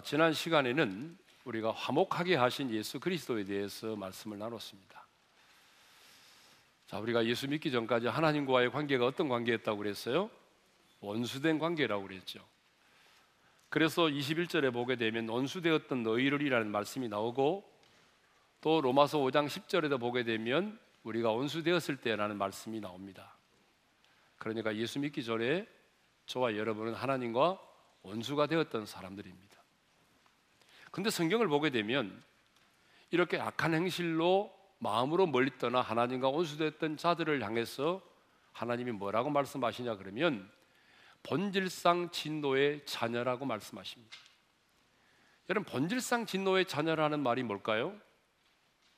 자, 0.00 0.02
지난 0.02 0.32
시간에는 0.32 1.18
우리가 1.44 1.72
화목하게 1.72 2.34
하신 2.34 2.70
예수 2.70 2.98
그리스도에 2.98 3.44
대해서 3.44 3.96
말씀을 3.96 4.38
나눴습니다. 4.38 5.06
자, 6.86 6.98
우리가 6.98 7.26
예수 7.26 7.46
믿기 7.46 7.70
전까지 7.70 8.06
하나님과의 8.06 8.70
관계가 8.70 9.04
어떤 9.04 9.28
관계였다고 9.28 9.76
그랬어요? 9.76 10.30
원수된 11.00 11.58
관계라고 11.58 12.04
그랬죠. 12.04 12.42
그래서 13.68 14.04
21절에 14.04 14.72
보게 14.72 14.96
되면 14.96 15.28
원수되었던 15.28 16.02
너희를이라는 16.02 16.70
말씀이 16.70 17.06
나오고 17.08 17.70
또 18.62 18.80
로마서 18.80 19.18
5장 19.18 19.48
10절에도 19.48 20.00
보게 20.00 20.24
되면 20.24 20.78
우리가 21.02 21.30
원수되었을 21.30 21.98
때라는 21.98 22.38
말씀이 22.38 22.80
나옵니다. 22.80 23.34
그러니까 24.38 24.74
예수 24.76 24.98
믿기 24.98 25.22
전에 25.22 25.68
저와 26.24 26.56
여러분은 26.56 26.94
하나님과 26.94 27.60
원수가 28.02 28.46
되었던 28.46 28.86
사람들입니다. 28.86 29.49
근데 30.90 31.10
성경을 31.10 31.48
보게 31.48 31.70
되면 31.70 32.22
이렇게 33.10 33.38
악한 33.38 33.74
행실로 33.74 34.52
마음으로 34.78 35.26
멀리 35.26 35.56
떠나 35.58 35.80
하나님과 35.80 36.28
원수됐던 36.28 36.96
자들을 36.96 37.42
향해서 37.42 38.00
하나님이 38.52 38.92
뭐라고 38.92 39.30
말씀하시냐 39.30 39.96
그러면 39.96 40.50
본질상 41.22 42.10
진노의 42.10 42.86
자녀라고 42.86 43.44
말씀하십니다. 43.44 44.16
여러분 45.50 45.70
본질상 45.70 46.26
진노의 46.26 46.66
자녀라는 46.66 47.20
말이 47.20 47.42
뭘까요? 47.42 47.94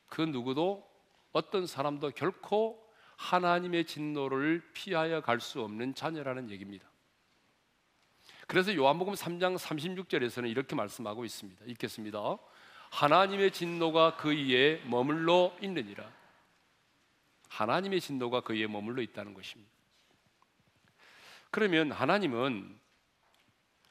그 0.08 0.22
누구도 0.22 0.88
어떤 1.32 1.66
사람도 1.66 2.10
결코 2.10 2.78
하나님의 3.16 3.86
진노를 3.86 4.62
피하여 4.74 5.20
갈 5.20 5.40
수 5.40 5.62
없는 5.62 5.94
자녀라는 5.94 6.50
얘기입니다. 6.50 6.91
그래서 8.52 8.76
요한복음 8.76 9.14
3장 9.14 9.56
36절에서는 9.56 10.46
이렇게 10.46 10.76
말씀하고 10.76 11.24
있습니다. 11.24 11.64
읽겠습니다. 11.68 12.36
하나님의 12.90 13.50
진노가 13.50 14.18
그 14.18 14.28
위에 14.28 14.82
머물러 14.84 15.56
있느니라. 15.62 16.06
하나님의 17.48 18.02
진노가 18.02 18.42
그 18.42 18.52
위에 18.52 18.66
머물러 18.66 19.00
있다는 19.00 19.32
것입니다. 19.32 19.72
그러면 21.50 21.92
하나님은 21.92 22.78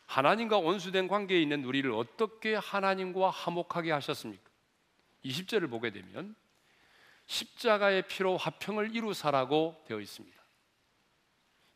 하나님과 0.06 0.60
원수된 0.60 1.08
관계에 1.08 1.42
있는 1.42 1.66
우리를 1.66 1.92
어떻게 1.94 2.54
하나님과 2.54 3.32
화목하게 3.32 3.92
하셨습니까? 3.94 4.48
20절을 5.26 5.72
보게 5.72 5.90
되면 5.90 6.36
십자가의 7.26 8.04
피로 8.08 8.38
화평을 8.38 8.96
이루사라고 8.96 9.84
되어 9.88 10.00
있습니다. 10.00 10.41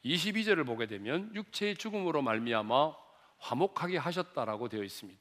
22절을 0.06 0.66
보게 0.66 0.86
되면 0.86 1.34
육체의 1.34 1.76
죽음으로 1.76 2.22
말미암아 2.22 2.96
화목하게 3.40 3.98
하셨다라고 3.98 4.70
되어 4.70 4.84
있습니다. 4.84 5.20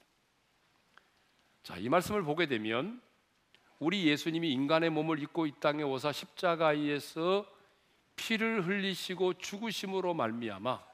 자, 1.62 1.76
이 1.78 1.88
말씀을 1.88 2.22
보게 2.22 2.46
되면 2.46 3.00
우리 3.78 4.06
예수님이 4.06 4.52
인간의 4.52 4.90
몸을 4.90 5.20
입고 5.22 5.46
이 5.46 5.52
땅에 5.58 5.82
오사 5.82 6.12
십자가에서 6.12 7.46
피를 8.16 8.66
흘리시고 8.66 9.34
죽으심으로 9.34 10.14
말미암아 10.14 10.84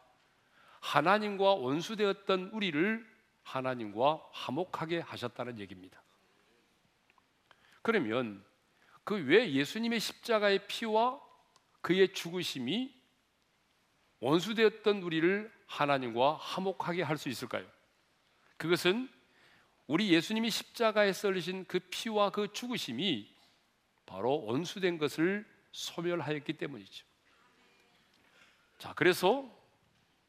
하나님과 0.80 1.55
원수되었던 1.55 2.50
우리를 2.52 3.06
하나님과 3.42 4.24
화목하게 4.33 5.00
하셨다는 5.00 5.58
얘기입니다. 5.58 6.02
그러면 7.83 8.44
그 9.05 9.14
왜 9.14 9.52
예수님의 9.52 9.98
십자가의 9.98 10.66
피와 10.68 11.20
그의 11.80 12.12
죽으심이 12.12 13.00
원수되었던 14.20 15.03
우리를 15.03 15.53
하나님과 15.67 16.36
화목하게 16.36 17.03
할 17.03 17.17
수 17.17 17.29
있을까요? 17.29 17.67
그것은 18.57 19.08
우리 19.86 20.13
예수님이 20.13 20.51
십자가에 20.51 21.13
썰리신 21.13 21.64
그 21.67 21.81
피와 21.91 22.30
그 22.30 22.53
죽으심이 22.53 23.29
바로 24.07 24.45
원수된 24.45 24.98
것을 24.98 25.47
소멸하였기 25.73 26.53
때문이죠. 26.53 27.05
자, 28.79 28.92
그래서 28.95 29.45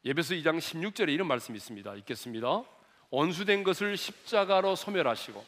예배서 0.04 0.36
2장 0.36 0.58
16절에 0.58 1.10
이런 1.10 1.28
말씀이 1.28 1.58
있습니다. 1.58 1.96
읽겠습니다. 1.96 2.64
원수된 3.10 3.64
것을 3.64 3.98
십자가로 3.98 4.76
소멸하시고 4.76 5.46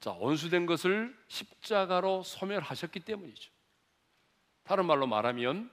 자, 0.00 0.10
원수된 0.12 0.66
것을 0.66 1.16
십자가로 1.28 2.22
소멸하셨기 2.24 3.00
때문이죠. 3.00 3.52
다른 4.64 4.86
말로 4.86 5.06
말하면 5.06 5.70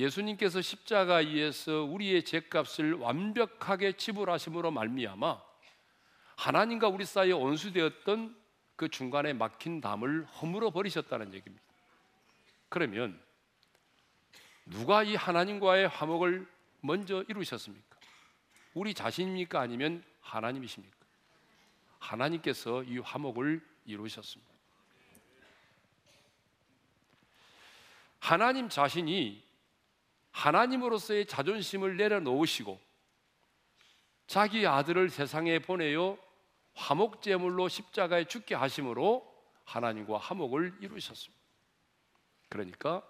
예수님께서 0.00 0.62
십자가에서 0.62 1.84
우리의 1.84 2.24
죄값을 2.24 2.94
완벽하게 2.94 3.92
지불하심으로 3.92 4.70
말미암아 4.70 5.42
하나님과 6.36 6.88
우리 6.88 7.04
사이에 7.04 7.32
원수되었던 7.32 8.36
그 8.76 8.88
중간에 8.88 9.34
막힌 9.34 9.80
담을 9.80 10.24
허물어 10.24 10.70
버리셨다는 10.70 11.34
얘기입니다. 11.34 11.64
그러면 12.70 13.20
누가 14.64 15.02
이 15.02 15.14
하나님과의 15.16 15.88
화목을 15.88 16.46
먼저 16.80 17.22
이루셨습니까? 17.28 17.98
우리 18.72 18.94
자신입니까? 18.94 19.60
아니면 19.60 20.02
하나님이십니까? 20.20 20.96
하나님께서 21.98 22.82
이 22.84 22.98
화목을 22.98 23.60
이루셨습니다. 23.84 24.50
하나님 28.18 28.68
자신이 28.68 29.49
하나님으로서의 30.32 31.26
자존심을 31.26 31.96
내려놓으시고 31.96 32.80
자기 34.26 34.66
아들을 34.66 35.10
세상에 35.10 35.58
보내어 35.58 36.16
화목제물로 36.74 37.68
십자가에 37.68 38.24
죽게 38.24 38.54
하심으로 38.54 39.26
하나님과 39.64 40.18
화목을 40.18 40.78
이루셨습니다. 40.80 41.42
그러니까 42.48 43.02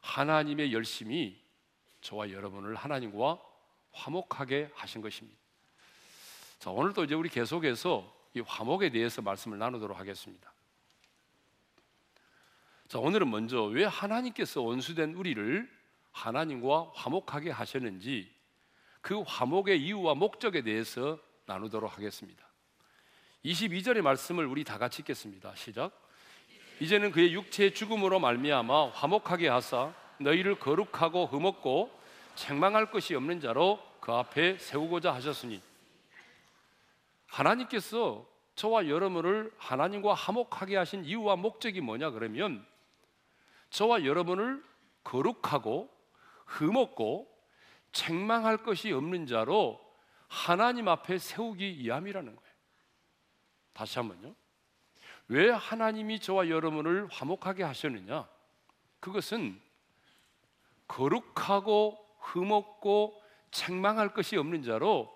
하나님의 0.00 0.72
열심이 0.72 1.38
저와 2.00 2.30
여러분을 2.30 2.74
하나님과 2.74 3.40
화목하게 3.92 4.70
하신 4.74 5.02
것입니다. 5.02 5.38
자, 6.58 6.70
오늘도 6.70 7.04
이제 7.04 7.14
우리 7.14 7.28
계속해서 7.28 8.20
이 8.34 8.40
화목에 8.40 8.90
대해서 8.90 9.22
말씀을 9.22 9.58
나누도록 9.58 9.98
하겠습니다. 9.98 10.52
자, 12.88 12.98
오늘은 12.98 13.30
먼저 13.30 13.64
왜 13.64 13.84
하나님께서 13.84 14.62
원수된 14.62 15.14
우리를 15.14 15.79
하나님과 16.12 16.92
화목하게 16.94 17.50
하셨는지 17.50 18.30
그 19.00 19.22
화목의 19.26 19.82
이유와 19.82 20.14
목적에 20.14 20.62
대해서 20.62 21.18
나누도록 21.46 21.96
하겠습니다. 21.96 22.44
22절의 23.44 24.02
말씀을 24.02 24.46
우리 24.46 24.64
다 24.64 24.78
같이 24.78 25.02
읽겠습니다. 25.02 25.54
시작. 25.54 25.92
이제는 26.80 27.10
그의 27.10 27.32
육체의 27.34 27.74
죽음으로 27.74 28.20
말미암아 28.20 28.90
화목하게 28.90 29.48
하사 29.48 29.92
너희를 30.18 30.58
거룩하고 30.58 31.26
흠없고 31.26 31.90
책망할 32.34 32.90
것이 32.90 33.14
없는 33.14 33.40
자로 33.40 33.80
그 34.00 34.12
앞에 34.12 34.58
세우고자 34.58 35.14
하셨으니 35.14 35.60
하나님께서 37.26 38.26
저와 38.54 38.88
여러분을 38.88 39.52
하나님과 39.56 40.14
화목하게 40.14 40.76
하신 40.76 41.04
이유와 41.04 41.36
목적이 41.36 41.80
뭐냐 41.80 42.10
그러면 42.10 42.66
저와 43.70 44.04
여러분을 44.04 44.62
거룩하고 45.04 45.88
흠없고 46.50 47.28
책망할 47.92 48.58
것이 48.58 48.92
없는 48.92 49.26
자로 49.26 49.80
하나님 50.28 50.88
앞에 50.88 51.18
세우기 51.18 51.78
위함이라는 51.78 52.36
거예요. 52.36 52.50
다시 53.72 53.98
한번요. 53.98 54.34
왜 55.28 55.50
하나님이 55.50 56.20
저와 56.20 56.48
여러분을 56.48 57.06
화목하게 57.10 57.62
하셨느냐? 57.62 58.28
그것은 58.98 59.60
거룩하고 60.88 61.98
흠없고 62.18 63.22
책망할 63.52 64.12
것이 64.12 64.36
없는 64.36 64.62
자로 64.62 65.08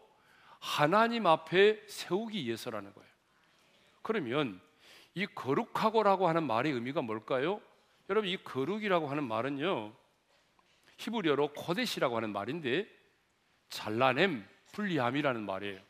하나님 0.61 1.27
앞에 1.27 1.85
세우기 1.89 2.45
위해서라는 2.45 2.95
거예요. 2.95 3.09
그러면 4.03 4.61
이 5.15 5.27
거룩하고라고 5.27 6.29
하는 6.29 6.45
말의 6.45 6.73
의미가 6.73 7.03
뭘까요? 7.03 7.61
여러분 8.09 8.29
이 8.31 8.37
거룩이라고 8.37 9.09
하는 9.09 9.25
말은요 9.25 9.93
히브리어로 10.99 11.53
코데시라고 11.55 12.17
하는 12.17 12.33
말인데 12.33 12.89
잘라냄, 13.69 14.47
분리함이라는 14.73 15.45
말이에요. 15.45 15.81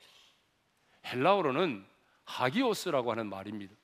헬라어로는 1.06 1.86
하기오스라고 2.24 3.10
하는 3.10 3.28
말입니다. 3.28 3.74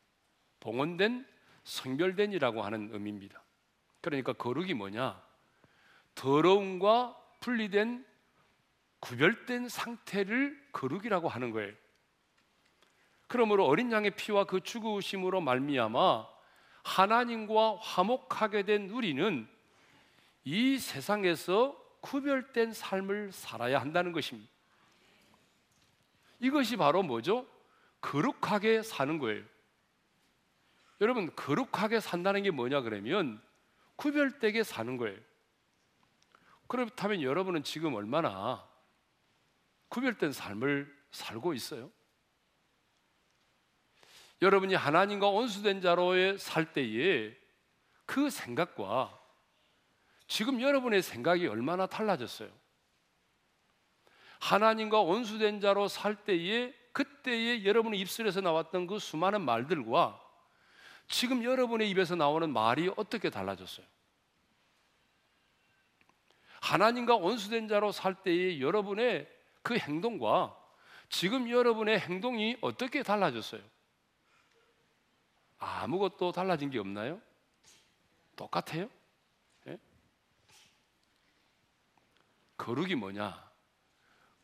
봉헌된, 0.61 1.26
성별된이라고 1.64 2.62
하는 2.62 2.90
의미입니다. 2.93 3.43
그러니까 4.00 4.32
거룩이 4.32 4.75
뭐냐? 4.75 5.22
더러움과 6.14 7.17
분리된 7.40 8.05
구별된 9.00 9.69
상태를 9.69 10.69
거룩이라고 10.72 11.28
하는 11.28 11.50
거예요. 11.50 11.72
그러므로 13.26 13.67
어린 13.67 13.93
양의 13.93 14.17
피와 14.17 14.44
그 14.44 14.61
죽으심으로 14.61 15.40
말미암아 15.40 16.26
하나님과 16.82 17.76
화목하게 17.76 18.64
된 18.64 18.90
우리는 18.90 19.49
이 20.45 20.79
세상에서 20.79 21.77
구별된 22.01 22.73
삶을 22.73 23.33
살아야 23.33 23.81
한다는 23.81 24.13
것입니다. 24.13 24.51
이것이 26.39 26.77
바로 26.77 27.03
뭐죠? 27.03 27.47
거룩하게 28.01 28.83
사는 28.83 29.19
거예요. 29.19 29.45
여러분, 31.03 31.35
거룩하게 31.35 32.01
산다는 32.01 32.43
게 32.43 32.51
뭐냐 32.51 32.81
그러면 32.81 33.43
구별되게 33.97 34.63
사는 34.63 34.97
거예요. 34.97 35.19
그렇다면 36.67 37.23
여러분은 37.23 37.63
지금 37.63 37.95
얼마나 37.95 38.67
구별된 39.89 40.33
삶을 40.33 40.95
살고 41.11 41.53
있어요? 41.55 41.91
여러분이 44.41 44.75
하나님과 44.75 45.29
온수된 45.29 45.83
자로의 45.83 46.39
살 46.39 46.73
때에 46.73 47.37
그 48.07 48.31
생각과 48.31 49.19
지금 50.31 50.61
여러분의 50.61 51.03
생각이 51.03 51.49
얼마나 51.49 51.87
달라졌어요? 51.87 52.49
하나님과 54.38 55.00
온수된 55.00 55.61
자로 55.61 55.88
살 55.88 56.15
때에 56.25 56.73
그때의 56.93 57.67
여러분의 57.67 57.99
입술에서 57.99 58.41
나왔던 58.41 58.87
그 58.87 59.00
수많은 59.00 59.43
말들과 59.43 60.25
지금 61.09 61.43
여러분의 61.43 61.91
입에서 61.91 62.15
나오는 62.15 62.49
말이 62.49 62.93
어떻게 62.97 63.29
달라졌어요? 63.29 63.85
하나님과 66.61 67.17
온수된 67.17 67.67
자로 67.67 67.91
살 67.91 68.15
때의 68.23 68.62
여러분의 68.62 69.29
그 69.62 69.77
행동과 69.77 70.56
지금 71.09 71.50
여러분의 71.50 71.99
행동이 71.99 72.56
어떻게 72.61 73.03
달라졌어요? 73.03 73.62
아무것도 75.59 76.31
달라진 76.31 76.71
게 76.71 76.79
없나요? 76.79 77.21
똑같아요? 78.37 78.88
예? 79.67 79.79
거룩이 82.61 82.95
뭐냐? 82.95 83.51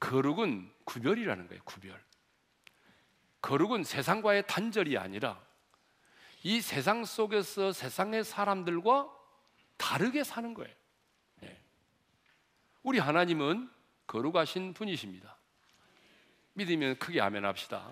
거룩은 0.01 0.73
구별이라는 0.85 1.49
거예요, 1.49 1.63
구별. 1.65 2.03
거룩은 3.43 3.85
세상과의 3.85 4.47
단절이 4.47 4.97
아니라 4.97 5.39
이 6.43 6.63
세상 6.63 7.05
속에서 7.05 7.73
세상의 7.73 8.25
사람들과 8.25 9.13
다르게 9.77 10.25
사는 10.25 10.55
거예요. 10.55 10.75
예. 11.43 11.61
우리 12.83 12.99
하나님은 12.99 13.71
거룩하신 14.07 14.73
분이십니다. 14.73 15.37
믿으면 16.55 16.99
크게 16.99 17.21
아멘 17.21 17.45
합시다. 17.45 17.87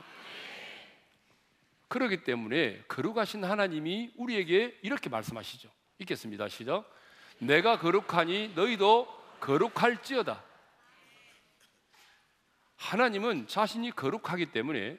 그렇기 1.89 2.25
때문에 2.25 2.83
거룩하신 2.89 3.45
하나님이 3.45 4.15
우리에게 4.17 4.79
이렇게 4.83 5.11
말씀하시죠. 5.11 5.69
읽겠습니다. 5.99 6.49
시작. 6.49 6.91
내가 7.41 7.79
거룩하니 7.79 8.55
너희도 8.55 9.24
거룩할지어다. 9.45 10.43
하나님은 12.77 13.47
자신이 13.47 13.91
거룩하기 13.91 14.47
때문에 14.47 14.99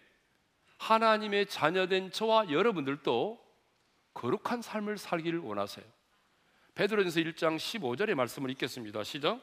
하나님의 0.78 1.48
자녀된 1.48 2.12
저와 2.12 2.52
여러분들도 2.52 3.44
거룩한 4.14 4.62
삶을 4.62 5.00
살기를 5.00 5.40
원하세요. 5.40 5.86
베드로전서 6.76 7.22
1장 7.22 7.58
15절의 7.58 8.14
말씀을 8.14 8.52
읽겠습니다. 8.52 9.04
시작. 9.04 9.42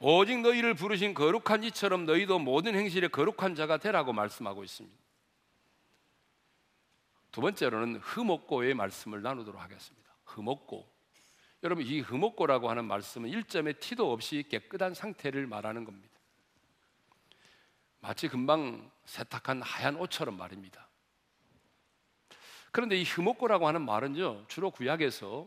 오직 0.00 0.40
너희를 0.40 0.74
부르신 0.74 1.14
거룩한 1.14 1.62
이처럼 1.64 2.06
너희도 2.06 2.38
모든 2.38 2.74
행실에 2.74 3.08
거룩한 3.08 3.54
자가 3.54 3.78
되라고 3.78 4.12
말씀하고 4.12 4.64
있습니다. 4.64 5.05
두 7.36 7.42
번째로는 7.42 7.96
흠없고의 7.96 8.72
말씀을 8.72 9.20
나누도록 9.20 9.60
하겠습니다. 9.60 10.10
흠없고. 10.24 10.90
여러분 11.64 11.84
이 11.84 12.00
흠없고라고 12.00 12.70
하는 12.70 12.86
말씀은 12.86 13.30
1점의 13.30 13.78
티도 13.78 14.10
없이 14.10 14.42
깨끗한 14.48 14.94
상태를 14.94 15.46
말하는 15.46 15.84
겁니다. 15.84 16.18
마치 18.00 18.26
금방 18.28 18.90
세탁한 19.04 19.60
하얀 19.60 19.96
옷처럼 19.96 20.38
말입니다. 20.38 20.88
그런데 22.72 22.96
이 22.96 23.04
흠없고라고 23.04 23.68
하는 23.68 23.82
말은요 23.82 24.46
주로 24.46 24.70
구약에서 24.70 25.46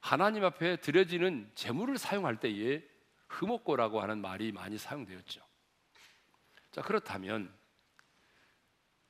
하나님 0.00 0.44
앞에 0.44 0.80
드려지는 0.80 1.48
제물을 1.54 1.96
사용할 1.96 2.40
때에 2.40 2.82
흠없고라고 3.28 4.00
하는 4.02 4.20
말이 4.20 4.50
많이 4.50 4.78
사용되었죠. 4.78 5.46
자, 6.72 6.82
그렇다면 6.82 7.56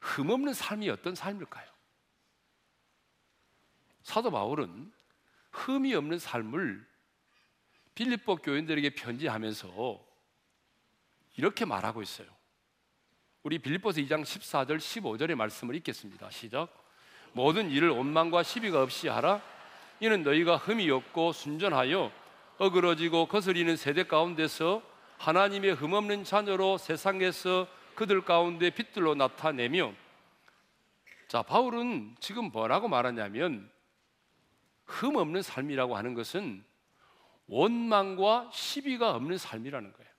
흠없는 0.01 0.55
삶이 0.55 0.89
어떤 0.91 1.15
삶일까요? 1.15 1.69
사도 4.03 4.31
바울은 4.31 4.93
흠이 5.53 5.95
없는 5.95 6.19
삶을 6.19 6.87
빌립보 7.95 8.37
교인들에게 8.37 8.91
편지하면서 8.91 10.05
이렇게 11.37 11.65
말하고 11.65 12.03
있어요. 12.03 12.29
우리 13.43 13.59
빌립보서 13.59 14.01
2장 14.01 14.23
14절 14.23 14.79
15절의 14.79 15.35
말씀을 15.35 15.75
읽겠습니다. 15.77 16.31
시작. 16.31 16.69
모든 17.33 17.71
일을 17.71 17.91
원망과 17.91 18.43
시비가 18.43 18.83
없이 18.83 19.09
하라. 19.09 19.43
이는 20.01 20.23
너희가 20.23 20.57
흠이 20.57 20.91
없고 20.91 21.33
순전하여 21.33 22.11
어그러지고 22.59 23.27
거스리는 23.27 23.77
세대 23.77 24.05
가운데서 24.05 24.83
하나님의 25.19 25.75
흠없는 25.75 26.25
자녀로 26.25 26.79
세상에서 26.79 27.67
그들 28.01 28.23
가운데 28.23 28.71
빛들로 28.71 29.15
나타내며 29.15 29.93
자 31.29 31.43
바울은 31.43 32.17
지금 32.19 32.51
뭐라고 32.51 32.89
말하냐면 32.89 33.71
흠 34.87 35.17
없는 35.17 35.43
삶이라고 35.43 35.99
하는 35.99 36.15
것은 36.15 36.65
원망과 37.47 38.53
시비가 38.55 39.11
없는 39.11 39.37
삶이라는 39.37 39.93
거예요. 39.93 40.11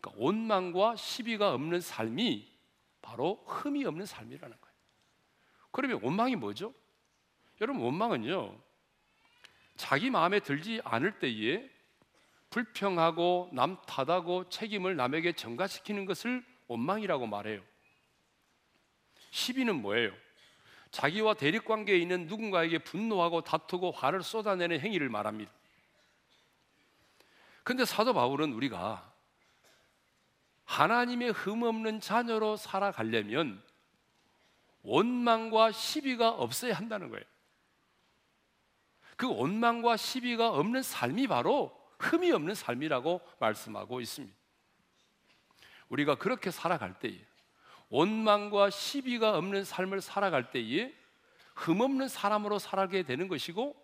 그러니까 0.00 0.22
원망과 0.24 0.94
시비가 0.94 1.52
없는 1.54 1.80
삶이 1.80 2.48
바로 3.02 3.42
흠이 3.48 3.84
없는 3.84 4.06
삶이라는 4.06 4.56
거예요. 4.60 4.76
그러면 5.72 5.98
원망이 6.04 6.36
뭐죠? 6.36 6.72
여러분 7.60 7.82
원망은요 7.82 8.60
자기 9.74 10.08
마음에 10.08 10.38
들지 10.38 10.80
않을 10.84 11.18
때에 11.18 11.68
불평하고 12.50 13.50
남 13.52 13.76
탓하고 13.86 14.48
책임을 14.50 14.94
남에게 14.94 15.32
전가시키는 15.32 16.04
것을 16.04 16.51
원망이라고 16.72 17.26
말해요. 17.26 17.62
시비는 19.30 19.76
뭐예요? 19.76 20.12
자기와 20.90 21.34
대립 21.34 21.64
관계에 21.64 21.96
있는 21.96 22.26
누군가에게 22.26 22.78
분노하고 22.78 23.40
다투고 23.40 23.92
화를 23.92 24.22
쏟아내는 24.22 24.80
행위를 24.80 25.08
말합니다. 25.08 25.50
근데 27.64 27.84
사도 27.84 28.12
바울은 28.12 28.52
우리가 28.52 29.10
하나님의 30.64 31.32
흠없는 31.32 32.00
자녀로 32.00 32.56
살아가려면 32.56 33.62
원망과 34.82 35.72
시비가 35.72 36.30
없어야 36.30 36.74
한다는 36.74 37.08
거예요. 37.08 37.24
그 39.16 39.28
원망과 39.28 39.96
시비가 39.96 40.50
없는 40.50 40.82
삶이 40.82 41.26
바로 41.28 41.78
흠이 41.98 42.32
없는 42.32 42.54
삶이라고 42.54 43.20
말씀하고 43.38 44.00
있습니다. 44.00 44.41
우리가 45.92 46.14
그렇게 46.14 46.50
살아갈 46.50 46.98
때에 46.98 47.18
원망과 47.90 48.70
시비가 48.70 49.36
없는 49.36 49.64
삶을 49.64 50.00
살아갈 50.00 50.50
때에 50.50 50.92
흠없는 51.54 52.08
사람으로 52.08 52.58
살아가게 52.58 53.02
되는 53.02 53.28
것이고 53.28 53.76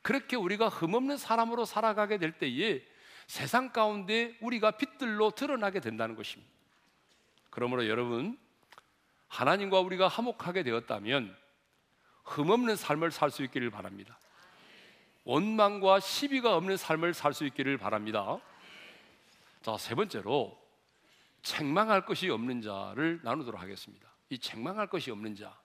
그렇게 0.00 0.34
우리가 0.36 0.68
흠없는 0.68 1.18
사람으로 1.18 1.66
살아가게 1.66 2.16
될 2.16 2.32
때에 2.32 2.82
세상 3.26 3.70
가운데 3.70 4.36
우리가 4.40 4.72
빛들로 4.72 5.30
드러나게 5.32 5.80
된다는 5.80 6.16
것입니다. 6.16 6.50
그러므로 7.50 7.86
여러분 7.86 8.38
하나님과 9.28 9.80
우리가 9.80 10.08
화목하게 10.08 10.62
되었다면 10.62 11.36
흠없는 12.24 12.76
삶을 12.76 13.10
살 13.10 13.30
수 13.30 13.42
있기를 13.42 13.70
바랍니다. 13.70 14.18
원망과 15.24 16.00
시비가 16.00 16.56
없는 16.56 16.78
삶을 16.78 17.12
살 17.12 17.34
수 17.34 17.44
있기를 17.44 17.76
바랍니다. 17.76 18.38
자, 19.60 19.76
세 19.76 19.94
번째로 19.94 20.61
책망할 21.42 22.04
것이 22.06 22.30
없는 22.30 22.62
자를 22.62 23.20
나누도록 23.22 23.60
하겠습니다. 23.60 24.12
이 24.30 24.38
책망할 24.38 24.86
것이 24.86 25.10
없는 25.10 25.34
자. 25.34 25.58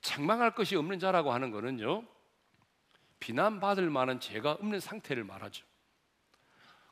책망할 0.00 0.54
것이 0.54 0.76
없는 0.76 0.98
자라고 0.98 1.32
하는 1.32 1.50
것은요. 1.50 2.04
비난받을 3.20 3.88
만한 3.88 4.18
죄가 4.18 4.52
없는 4.52 4.80
상태를 4.80 5.24
말하죠. 5.24 5.64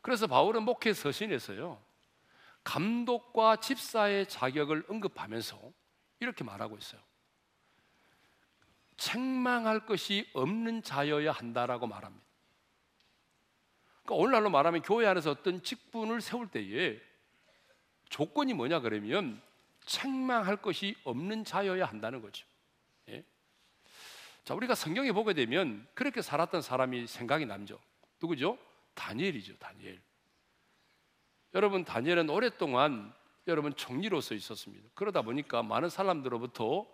그래서 0.00 0.26
바울은 0.26 0.62
목회 0.62 0.92
서신에서요. 0.92 1.82
감독과 2.62 3.56
집사의 3.56 4.28
자격을 4.28 4.84
언급하면서 4.88 5.58
이렇게 6.20 6.44
말하고 6.44 6.76
있어요. 6.76 7.00
책망할 8.96 9.86
것이 9.86 10.30
없는 10.34 10.82
자여야 10.82 11.32
한다라고 11.32 11.86
말합니다. 11.86 12.24
그러니까 14.04 14.14
오늘날로 14.22 14.50
말하면 14.50 14.82
교회 14.82 15.06
안에서 15.06 15.30
어떤 15.30 15.62
직분을 15.62 16.20
세울 16.20 16.48
때에 16.48 17.00
조건이 18.10 18.52
뭐냐 18.52 18.80
그러면 18.80 19.40
책망할 19.86 20.56
것이 20.56 20.94
없는 21.04 21.44
자여야 21.44 21.86
한다는 21.86 22.20
거죠. 22.20 22.46
예? 23.08 23.24
자, 24.44 24.54
우리가 24.54 24.74
성경에 24.74 25.12
보게 25.12 25.32
되면 25.32 25.86
그렇게 25.94 26.20
살았던 26.20 26.60
사람이 26.60 27.06
생각이 27.06 27.46
남죠. 27.46 27.80
누구죠? 28.20 28.58
다니엘이죠, 28.94 29.56
다니엘. 29.56 30.00
여러분 31.54 31.84
다니엘은 31.84 32.28
오랫동안 32.28 33.12
여러분 33.46 33.74
총리로서 33.74 34.34
있었습니다. 34.34 34.88
그러다 34.94 35.22
보니까 35.22 35.62
많은 35.62 35.88
사람들로부터 35.88 36.86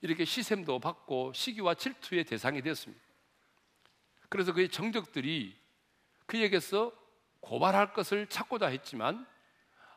이렇게 0.00 0.24
시샘도 0.24 0.78
받고 0.78 1.32
시기와 1.34 1.74
질투의 1.74 2.24
대상이 2.24 2.62
되었습니다. 2.62 3.02
그래서 4.28 4.52
그의 4.52 4.68
정적들이 4.68 5.56
그에게서 6.26 6.92
고발할 7.40 7.92
것을 7.92 8.26
찾고자 8.28 8.66
했지만 8.66 9.26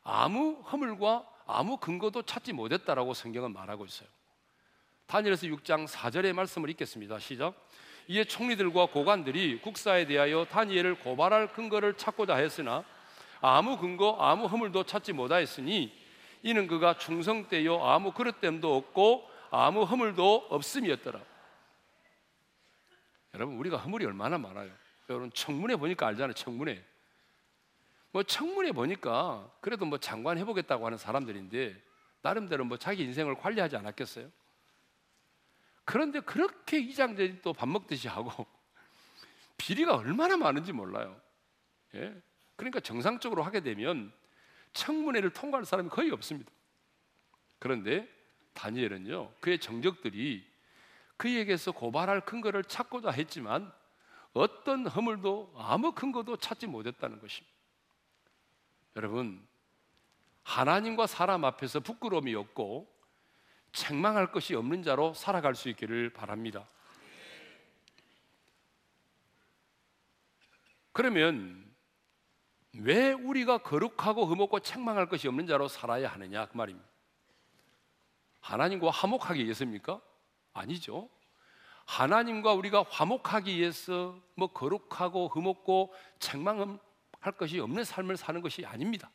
아무 0.03 0.61
허물과 0.71 1.27
아무 1.45 1.77
근거도 1.77 2.23
찾지 2.23 2.53
못했다라고 2.53 3.13
성경은 3.13 3.53
말하고 3.53 3.85
있어요. 3.85 4.07
다니엘서 5.07 5.47
6장 5.47 5.87
4절의 5.87 6.33
말씀을 6.33 6.69
읽겠습니다. 6.71 7.19
시작. 7.19 7.53
이에 8.07 8.23
총리들과 8.23 8.87
고관들이 8.87 9.61
국사에 9.61 10.05
대하여 10.05 10.45
다니엘을 10.45 10.95
고발할 10.99 11.53
근거를 11.53 11.95
찾고자 11.95 12.35
했으나 12.35 12.83
아무 13.41 13.77
근거 13.77 14.17
아무 14.19 14.45
허물도 14.45 14.85
찾지 14.85 15.13
못하였으니 15.13 15.93
이는 16.43 16.67
그가 16.67 16.97
충성되어 16.97 17.85
아무 17.85 18.11
그릇됨도 18.13 18.75
없고 18.75 19.29
아무 19.51 19.83
허물도 19.83 20.47
없음이었더라. 20.49 21.19
여러분 23.33 23.57
우리가 23.57 23.77
허물이 23.77 24.05
얼마나 24.05 24.37
많아요. 24.37 24.71
여러분 25.09 25.31
청문회 25.33 25.75
보니까 25.75 26.07
알잖아요. 26.07 26.33
청문회. 26.33 26.83
뭐 28.11 28.23
청문회 28.23 28.71
보니까 28.73 29.49
그래도 29.61 29.85
뭐 29.85 29.97
장관 29.97 30.37
해보겠다고 30.37 30.85
하는 30.85 30.97
사람들인데 30.97 31.81
나름대로 32.21 32.65
뭐 32.65 32.77
자기 32.77 33.03
인생을 33.03 33.35
관리하지 33.35 33.77
않았겠어요? 33.77 34.29
그런데 35.85 36.19
그렇게 36.19 36.79
이장들이 36.79 37.41
또 37.41 37.53
밥 37.53 37.67
먹듯이 37.69 38.07
하고 38.07 38.45
비리가 39.57 39.95
얼마나 39.95 40.37
많은지 40.37 40.71
몰라요. 40.71 41.19
예? 41.95 42.21
그러니까 42.55 42.79
정상적으로 42.79 43.43
하게 43.43 43.61
되면 43.61 44.11
청문회를 44.73 45.31
통과할 45.31 45.65
사람이 45.65 45.89
거의 45.89 46.11
없습니다. 46.11 46.51
그런데 47.59 48.07
다니엘은요, 48.53 49.33
그의 49.39 49.59
정적들이 49.59 50.49
그에게서 51.17 51.71
고발할 51.71 52.21
근거를 52.21 52.63
찾고자 52.63 53.11
했지만 53.11 53.71
어떤 54.33 54.87
허물도 54.87 55.53
아무 55.57 55.91
근거도 55.91 56.37
찾지 56.37 56.67
못했다는 56.67 57.19
것입니다. 57.19 57.60
여러분, 58.95 59.47
하나님과 60.43 61.07
사람 61.07 61.45
앞에서 61.45 61.79
부끄러움이 61.79 62.35
없고 62.35 62.91
책망할 63.71 64.31
것이 64.31 64.53
없는 64.55 64.83
자로 64.83 65.13
살아갈 65.13 65.55
수 65.55 65.69
있기를 65.69 66.11
바랍니다. 66.11 66.67
그러면 70.91 71.71
왜 72.73 73.11
우리가 73.13 73.59
거룩하고 73.59 74.25
흠없고 74.25 74.59
책망할 74.59 75.07
것이 75.07 75.27
없는 75.27 75.47
자로 75.47 75.67
살아야 75.67 76.09
하느냐 76.09 76.47
그 76.47 76.57
말입니다. 76.57 76.87
하나님과 78.41 78.89
화목하기 78.89 79.43
위해서입니까? 79.43 80.01
아니죠. 80.53 81.09
하나님과 81.85 82.53
우리가 82.53 82.83
화목하기 82.89 83.55
위해서 83.55 84.19
뭐 84.35 84.47
거룩하고 84.47 85.27
흠없고 85.29 85.93
책망 86.19 86.79
할 87.21 87.33
것이 87.33 87.59
없는 87.59 87.83
삶을 87.83 88.17
사는 88.17 88.41
것이 88.41 88.65
아닙니다. 88.65 89.09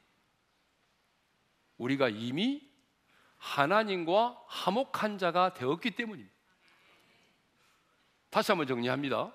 우리가 1.76 2.08
이미 2.08 2.66
하나님과 3.36 4.44
화목한 4.46 5.18
자가 5.18 5.52
되었기 5.52 5.90
때문입니다. 5.90 6.34
다시 8.30 8.52
한번 8.52 8.66
정리합니다. 8.66 9.34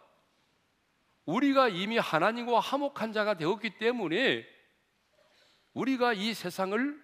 우리가 1.25 1.67
이미 1.69 1.97
하나님과 1.97 2.59
화목한 2.59 3.13
자가 3.13 3.35
되었기 3.35 3.77
때문에 3.77 4.45
우리가 5.73 6.13
이 6.13 6.33
세상을 6.33 7.03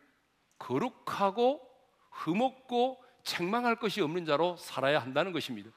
거룩하고 0.57 1.61
흠없고 2.11 3.03
책망할 3.23 3.75
것이 3.75 4.01
없는 4.01 4.25
자로 4.25 4.55
살아야 4.57 4.99
한다는 4.99 5.31
것입니다. 5.33 5.69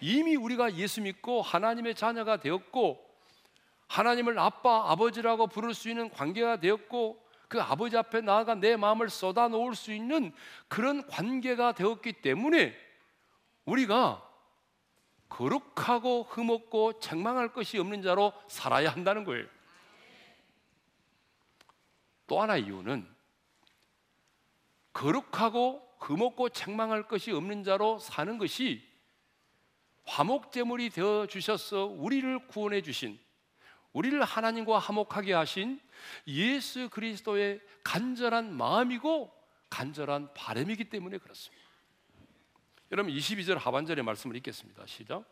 이미 0.00 0.34
우리가 0.34 0.74
예수 0.74 1.00
믿고 1.00 1.42
하나님의 1.42 1.94
자녀가 1.94 2.38
되었고 2.38 3.05
하나님을 3.88 4.38
아빠, 4.38 4.90
아버지라고 4.90 5.46
부를 5.46 5.74
수 5.74 5.88
있는 5.88 6.10
관계가 6.10 6.58
되었고 6.58 7.24
그 7.48 7.60
아버지 7.60 7.96
앞에 7.96 8.20
나아가 8.20 8.54
내 8.54 8.76
마음을 8.76 9.08
쏟아 9.08 9.48
놓을 9.48 9.74
수 9.74 9.92
있는 9.92 10.32
그런 10.68 11.06
관계가 11.06 11.72
되었기 11.72 12.14
때문에 12.14 12.74
우리가 13.64 14.22
거룩하고 15.28 16.24
흠없고 16.24 16.98
책망할 17.00 17.52
것이 17.52 17.78
없는 17.78 18.02
자로 18.02 18.32
살아야 18.48 18.90
한다는 18.90 19.24
거예요. 19.24 19.46
또 22.26 22.42
하나 22.42 22.56
이유는 22.56 23.08
거룩하고 24.92 25.86
흠없고 26.00 26.50
책망할 26.50 27.06
것이 27.06 27.30
없는 27.30 27.64
자로 27.64 27.98
사는 27.98 28.38
것이 28.38 28.86
화목제물이 30.04 30.90
되어 30.90 31.26
주셔서 31.26 31.86
우리를 31.86 32.46
구원해 32.46 32.80
주신 32.82 33.18
우리를 33.96 34.22
하나님과 34.22 34.78
화목하게 34.78 35.32
하신 35.32 35.80
예수 36.26 36.90
그리스도의 36.90 37.62
간절한 37.82 38.54
마음이고 38.54 39.32
간절한 39.70 40.34
바람이기 40.34 40.90
때문에 40.90 41.16
그렇습니다. 41.16 41.64
여러분 42.92 43.10
22절 43.10 43.58
하반절의 43.58 44.04
말씀을 44.04 44.36
읽겠습니다. 44.36 44.84
시작. 44.86 45.24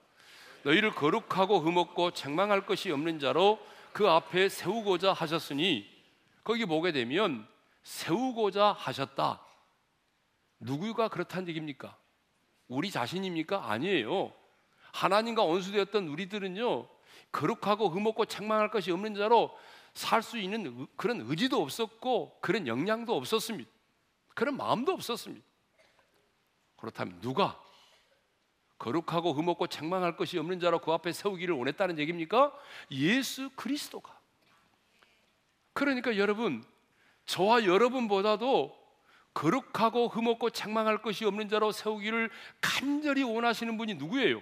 너희를 0.63 0.95
거룩하고 0.95 1.61
흠없고 1.61 2.13
책망할 2.13 2.65
것이 2.65 2.91
없는 2.91 3.19
자로 3.19 3.59
그 3.93 4.09
앞에 4.09 4.49
세우고자 4.49 5.13
하셨으니 5.13 5.87
거기 6.43 6.65
보게 6.65 6.91
되면 6.91 7.47
세우고자 7.83 8.73
하셨다. 8.79 9.45
누구가 10.59 11.09
그렇다는 11.09 11.49
얘기입니까? 11.49 11.99
우리 12.69 12.91
자신입니까? 12.91 13.71
아니에요. 13.71 14.33
하나님과 14.93 15.43
원수되었던 15.43 16.09
우리들은요, 16.09 16.94
거룩하고 17.35 17.89
흠없고 17.89 18.27
책망할 18.27 18.71
것이 18.71 18.93
없는 18.93 19.17
자로 19.17 19.51
살 19.93 20.23
수 20.23 20.39
있는 20.39 20.87
그런 20.97 21.21
의지도 21.21 21.61
없었고, 21.61 22.39
그런 22.41 22.67
역량도 22.67 23.15
없었습니다. 23.17 23.71
그런 24.35 24.57
마음도 24.57 24.93
없었습니다. 24.93 25.45
그렇다면 26.77 27.21
누가 27.21 27.61
거룩하고 28.79 29.33
흠없고 29.33 29.67
책망할 29.67 30.17
것이 30.17 30.39
없는 30.39 30.61
자로 30.61 30.79
그 30.81 30.93
앞에 30.93 31.13
세우기를 31.13 31.55
원했다는 31.55 31.99
얘기입니까? 31.99 32.53
예수 32.93 33.51
그리스도가. 33.57 34.17
그러니까 35.73 36.17
여러분, 36.17 36.65
저와 37.27 37.65
여러분보다도 37.65 38.77
거룩하고 39.33 40.09
흠없고 40.09 40.51
책망할 40.51 41.03
것이 41.03 41.25
없는 41.25 41.49
자로 41.49 41.73
세우기를 41.73 42.31
간절히 42.61 43.23
원하시는 43.25 43.77
분이 43.77 43.95
누구예요? 43.95 44.41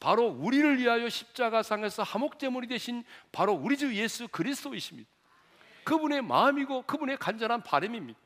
바로 0.00 0.26
우리를 0.26 0.78
위하여 0.78 1.08
십자가상에서 1.08 2.02
하목제물이 2.02 2.66
되신 2.68 3.04
바로 3.30 3.52
우리 3.52 3.76
주 3.76 3.94
예수 3.94 4.26
그리스도이십니다. 4.28 5.08
그분의 5.84 6.22
마음이고 6.22 6.82
그분의 6.82 7.18
간절한 7.18 7.62
바람입니다. 7.62 8.18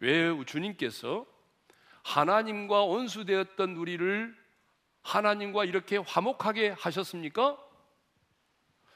왜 0.00 0.32
주님께서 0.46 1.26
하나님과 2.02 2.84
원수되었던 2.84 3.76
우리를 3.76 4.36
하나님과 5.02 5.66
이렇게 5.66 5.98
화목하게 5.98 6.70
하셨습니까? 6.70 7.58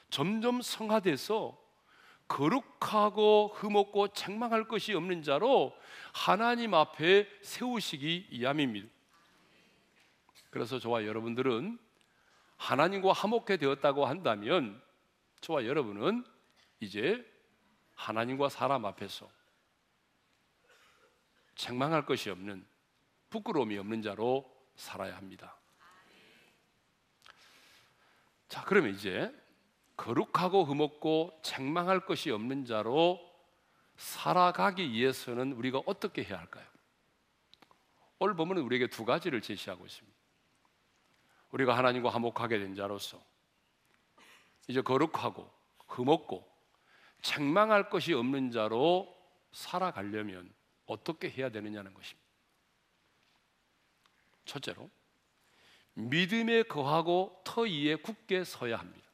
점점 0.08 0.62
성화돼서 0.62 1.56
거룩하고 2.26 3.52
흠없고 3.54 4.08
책망할 4.08 4.66
것이 4.66 4.94
없는 4.94 5.22
자로 5.22 5.76
하나님 6.12 6.74
앞에 6.74 7.28
세우시기 7.42 8.28
이함입니다. 8.30 8.95
그래서 10.56 10.78
저와 10.78 11.04
여러분들은 11.04 11.78
하나님과 12.56 13.12
화목해 13.12 13.58
되었다고 13.58 14.06
한다면 14.06 14.82
저와 15.42 15.66
여러분은 15.66 16.24
이제 16.80 17.22
하나님과 17.94 18.48
사람 18.48 18.86
앞에서 18.86 19.28
책망할 21.56 22.06
것이 22.06 22.30
없는 22.30 22.66
부끄러움이 23.28 23.76
없는 23.76 24.00
자로 24.00 24.50
살아야 24.76 25.14
합니다. 25.18 25.58
자, 28.48 28.64
그러면 28.64 28.94
이제 28.94 29.30
거룩하고 29.98 30.64
흠없고 30.64 31.38
책망할 31.42 32.06
것이 32.06 32.30
없는 32.30 32.64
자로 32.64 33.20
살아가기 33.98 34.90
위해서는 34.90 35.52
우리가 35.52 35.82
어떻게 35.84 36.24
해야 36.24 36.38
할까요? 36.38 36.64
오늘 38.20 38.34
보면 38.34 38.56
우리에게 38.56 38.86
두 38.86 39.04
가지를 39.04 39.42
제시하고 39.42 39.84
있습니다. 39.84 40.15
우리가 41.50 41.76
하나님과 41.76 42.10
화목하게 42.10 42.58
된 42.58 42.74
자로서 42.74 43.22
이제 44.68 44.80
거룩하고 44.80 45.50
흠없고 45.88 46.46
책망할 47.22 47.88
것이 47.88 48.12
없는 48.12 48.50
자로 48.50 49.14
살아가려면 49.52 50.52
어떻게 50.86 51.30
해야 51.30 51.48
되느냐는 51.48 51.94
것입니다. 51.94 52.26
첫째로 54.44 54.90
믿음에 55.94 56.62
거하고 56.64 57.40
터 57.44 57.62
위에 57.62 57.96
굳게 57.96 58.44
서야 58.44 58.76
합니다. 58.76 59.06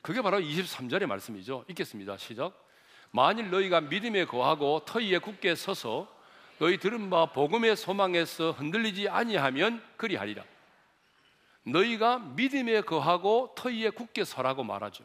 그게 0.00 0.22
바로 0.22 0.38
23절의 0.38 1.06
말씀이죠. 1.06 1.64
읽겠습니다. 1.68 2.16
시작. 2.16 2.66
만일 3.10 3.50
너희가 3.50 3.80
믿음에 3.82 4.24
거하고 4.24 4.84
터 4.86 5.00
위에 5.00 5.18
굳게 5.18 5.54
서서 5.56 6.08
너희 6.58 6.78
들은 6.78 7.10
바 7.10 7.32
복음의 7.32 7.76
소망에서 7.76 8.52
흔들리지 8.52 9.08
아니하면 9.08 9.82
그리하리라. 9.96 10.44
너희가 11.64 12.18
믿음에 12.18 12.80
거하고 12.80 13.54
터 13.56 13.68
위에 13.68 13.90
굳게 13.90 14.24
서라고 14.24 14.64
말하죠. 14.64 15.04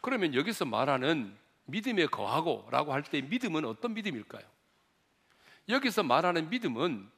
그러면 0.00 0.34
여기서 0.34 0.64
말하는 0.64 1.36
믿음에 1.64 2.06
거하고라고 2.06 2.92
할 2.92 3.02
때 3.02 3.20
믿음은 3.20 3.64
어떤 3.64 3.94
믿음일까요? 3.94 4.44
여기서 5.68 6.02
말하는 6.02 6.48
믿음은 6.48 7.10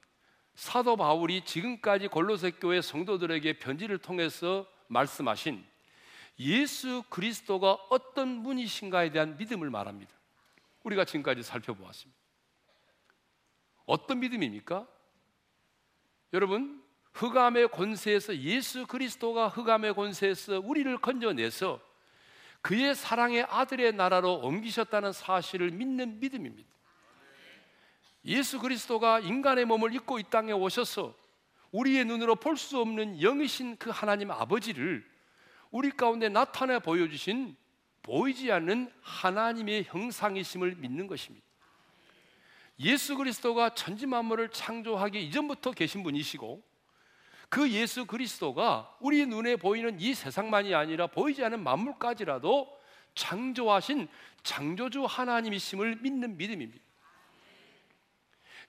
사도 0.55 0.97
바울이 0.97 1.45
지금까지 1.45 2.09
골로새 2.09 2.53
교회 2.53 2.81
성도들에게 2.81 3.59
편지를 3.59 3.99
통해서 3.99 4.67
말씀하신 4.89 5.65
예수 6.41 7.05
그리스도가 7.09 7.75
어떤 7.91 8.43
분이신가에 8.43 9.11
대한 9.13 9.37
믿음을 9.37 9.71
말합니다. 9.71 10.13
우리가 10.83 11.05
지금까지 11.05 11.43
살펴보았습니다. 11.43 12.19
어떤 13.87 14.21
믿음입니까? 14.21 14.87
여러분, 16.33 16.83
흑암의 17.13 17.69
권세에서 17.69 18.37
예수 18.39 18.87
그리스도가 18.87 19.49
흑암의 19.49 19.95
권세에서 19.95 20.61
우리를 20.61 20.97
건져내서 20.99 21.81
그의 22.63 22.95
사랑의 22.95 23.45
아들의 23.45 23.93
나라로 23.93 24.35
옮기셨다는 24.41 25.13
사실을 25.13 25.71
믿는 25.71 26.21
믿음입니다. 26.21 26.69
예수 28.27 28.59
그리스도가 28.59 29.21
인간의 29.21 29.65
몸을 29.65 29.95
입고 29.95 30.19
이 30.19 30.25
땅에 30.25 30.53
오셔서 30.53 31.15
우리의 31.73 32.05
눈으로 32.05 32.37
볼 32.37 32.57
수 32.57 32.79
없는 32.81 33.19
영이신 33.21 33.77
그 33.77 33.91
하나님 33.91 34.31
아버지를 34.31 35.09
우리 35.71 35.91
가운데 35.91 36.29
나타내 36.29 36.79
보여주신 36.79 37.57
보이지 38.03 38.51
않는 38.53 38.93
하나님의 39.01 39.85
형상이심을 39.85 40.77
믿는 40.77 41.07
것입니다. 41.07 41.47
예수 42.81 43.17
그리스도가 43.17 43.75
천지 43.75 44.07
만물을 44.07 44.51
창조하기 44.51 45.23
이전부터 45.27 45.73
계신 45.73 46.03
분이시고 46.03 46.63
그 47.51 47.69
예수 47.73 48.07
그리스도가 48.07 48.97
우리 49.01 49.27
눈에 49.27 49.57
보이는 49.57 50.01
이 50.01 50.15
세상만이 50.15 50.75
아니라 50.75 51.09
보이지 51.09 51.45
않는 51.45 51.63
만물까지라도 51.63 52.81
창조하신 53.15 54.09
창조주 54.45 55.05
하나님이심을 55.05 55.97
믿는 55.97 56.37
믿음입니다. 56.37 56.83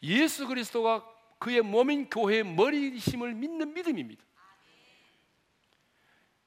예수 0.01 0.47
그리스도가 0.47 1.05
그의 1.37 1.61
몸인 1.61 2.09
교회의 2.09 2.43
머리이심을 2.43 3.35
믿는 3.35 3.73
믿음입니다. 3.75 4.23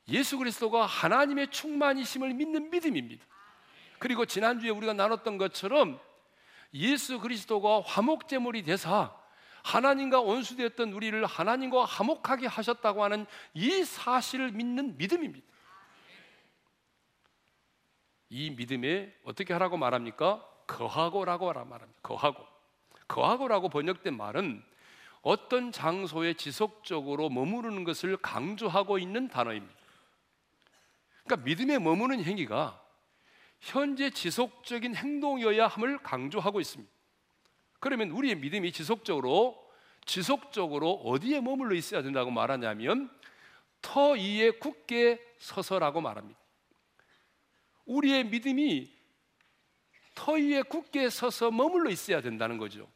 예수 0.09 0.37
그리스도가 0.37 0.87
하나님의 0.87 1.51
충만이심을 1.53 2.35
믿는 2.35 2.71
믿음입니다. 2.71 3.25
그리고 4.01 4.27
지난주에 4.27 4.71
우리가 4.71 4.93
나눴던 4.93 5.39
것처럼 5.39 6.01
예수 6.75 7.21
그리스도가 7.21 7.83
화목제물이 7.83 8.65
되사 8.65 9.17
하나님과 9.65 10.21
원수되었던 10.21 10.93
우리를 10.93 11.25
하나님과 11.25 11.87
화목하게 11.87 12.47
하셨다고 12.47 13.03
하는 13.03 13.27
이 13.55 13.83
사실을 13.85 14.53
믿는 14.53 14.97
믿음입니다. 14.99 15.47
이 18.29 18.51
믿음에 18.51 19.13
어떻게 19.25 19.53
하라고 19.55 19.79
말합니까? 19.79 20.47
거하고라고 20.67 21.53
말합니다. 21.53 22.01
거하고. 22.03 22.47
거하고라고 23.09 23.71
번역된 23.71 24.17
말은 24.17 24.63
어떤 25.23 25.73
장소에 25.73 26.35
지속적으로 26.35 27.31
머무르는 27.31 27.85
것을 27.85 28.19
강조하고 28.19 28.99
있는 28.99 29.29
단어입니다. 29.29 29.75
그러니까 31.25 31.45
믿음에 31.45 31.79
머무는 31.79 32.23
행위가 32.23 32.83
현재 33.61 34.11
지속적인 34.11 34.95
행동이어야 34.95 35.67
함을 35.69 35.99
강조하고 35.99 36.61
있습니다. 36.61 36.94
그러면 37.85 38.13
우리의 38.13 38.37
믿음이 38.37 38.73
지속적으로 38.73 39.63
지속적으로 40.07 40.93
어디에 41.05 41.43
머물러 41.43 41.75
있어야 41.75 42.01
된다고 42.01 42.31
말하냐면 42.31 43.11
터 43.83 44.13
위에 44.13 44.53
굳게 44.53 45.21
서서라고 45.39 46.01
말합니다. 46.01 46.41
우리의 47.85 48.25
믿음이 48.25 48.91
터 50.15 50.33
위에 50.33 50.63
굳게 50.63 51.11
서서 51.11 51.51
머물러 51.51 51.91
있어야 51.91 52.23
된다는 52.23 52.57
거죠. 52.57 52.89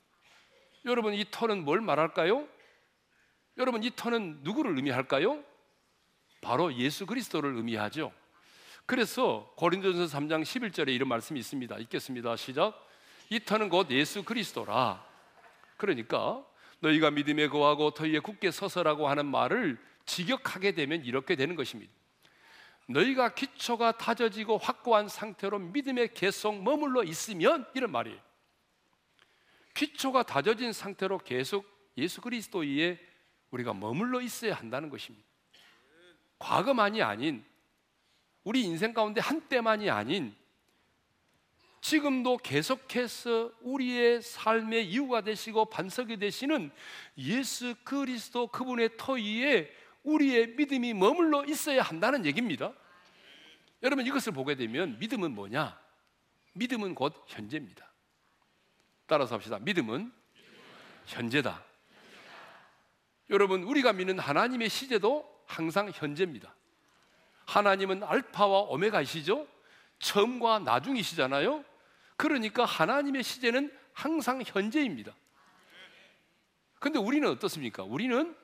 여러분 0.87 1.13
이 1.13 1.23
터는 1.31 1.67
뭘 1.67 1.83
말할까요? 1.83 2.49
여러분 3.59 3.85
이 3.85 3.91
터는 3.95 4.39
누구를 4.41 4.75
의미할까요? 4.75 5.45
바로 6.41 6.73
예수 6.73 7.05
그리스도를 7.05 7.57
의미하죠. 7.57 8.11
그래서 8.87 9.53
고린도전서 9.59 10.19
3장 10.19 10.45
11절에 10.45 10.89
이런 10.95 11.11
말씀이 11.11 11.39
있습니다. 11.39 11.77
읽겠습니다. 11.77 12.37
시작. 12.37 12.88
이 13.31 13.41
터는 13.41 13.69
곧 13.69 13.91
예수 13.91 14.23
그리스도라. 14.23 15.05
그러니까 15.77 16.45
너희가 16.81 17.11
믿음에 17.11 17.49
거하고 17.49 17.91
터 17.91 18.05
위에 18.05 18.21
굳게 18.21 18.51
서서라고 18.51 19.09
하는 19.09 19.27
말을 19.27 19.79
직역하게 20.07 20.73
되면 20.73 21.05
이렇게 21.05 21.37
되는 21.37 21.55
것입니다. 21.55 21.93
너희가 22.87 23.35
기초가 23.35 23.99
다져지고 23.99 24.57
확고한 24.59 25.09
상태로 25.09 25.59
믿음에 25.59 26.09
계속 26.09 26.63
머물러 26.63 27.05
있으면 27.05 27.67
이런 27.75 27.93
말이에요. 27.93 28.19
기초가 29.75 30.23
다져진 30.23 30.73
상태로 30.73 31.19
계속 31.19 31.67
예수 31.99 32.21
그리스도 32.21 32.61
위에 32.61 32.99
우리가 33.51 33.75
머물러 33.75 34.21
있어야 34.21 34.55
한다는 34.55 34.89
것입니다. 34.89 35.27
과거만이 36.39 37.03
아닌 37.03 37.45
우리 38.45 38.63
인생 38.63 38.95
가운데 38.95 39.21
한때만이 39.21 39.91
아닌 39.91 40.35
지금도 41.81 42.39
계속해서 42.39 43.53
우리의 43.61 44.23
삶의 44.23 44.89
이유가 44.91 45.21
되시고 45.21 45.67
반석이 45.67 46.19
되시는 46.19 46.71
예수 47.19 47.75
그리스도 47.85 48.49
그분의 48.49 48.91
터 48.97 49.13
위에 49.15 49.71
우리의 50.03 50.55
믿음이 50.57 50.95
머물러 50.95 51.45
있어야 51.45 51.83
한다는 51.83 52.25
얘기입니다. 52.27 52.73
여러분 53.83 54.07
이것을 54.07 54.33
보게 54.33 54.55
되면 54.55 54.99
믿음은 54.99 55.33
뭐냐? 55.33 55.79
믿음은 56.55 56.95
곧 56.95 57.15
현재입니다. 57.27 57.89
따라서 59.07 59.37
합시다. 59.37 59.59
믿음은 59.61 60.13
현재다. 61.07 61.65
여러분 63.31 63.63
우리가 63.63 63.93
믿는 63.93 64.19
하나님의 64.19 64.69
시제도 64.69 65.43
항상 65.47 65.91
현재입니다. 65.95 66.55
하나님은 67.47 68.03
알파와 68.03 68.61
오메가이시죠? 68.63 69.47
처음과 69.99 70.61
나중이시잖아요. 70.61 71.65
그러니까 72.17 72.65
하나님의 72.65 73.23
시제는 73.23 73.77
항상 73.93 74.43
현재입니다. 74.45 75.15
근데 76.79 76.99
우리는 76.99 77.29
어떻습니까? 77.29 77.83
우리는 77.83 78.37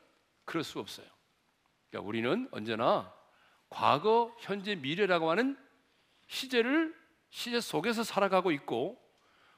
그럴 0.44 0.64
수 0.64 0.78
없어요. 0.80 1.06
그러니까 1.90 2.08
우리는 2.08 2.48
언제나 2.50 3.12
과거, 3.68 4.34
현재, 4.40 4.74
미래라고 4.74 5.30
하는 5.30 5.56
시제를 6.26 6.94
시제 7.30 7.60
속에서 7.60 8.02
살아가고 8.04 8.52
있고 8.52 9.00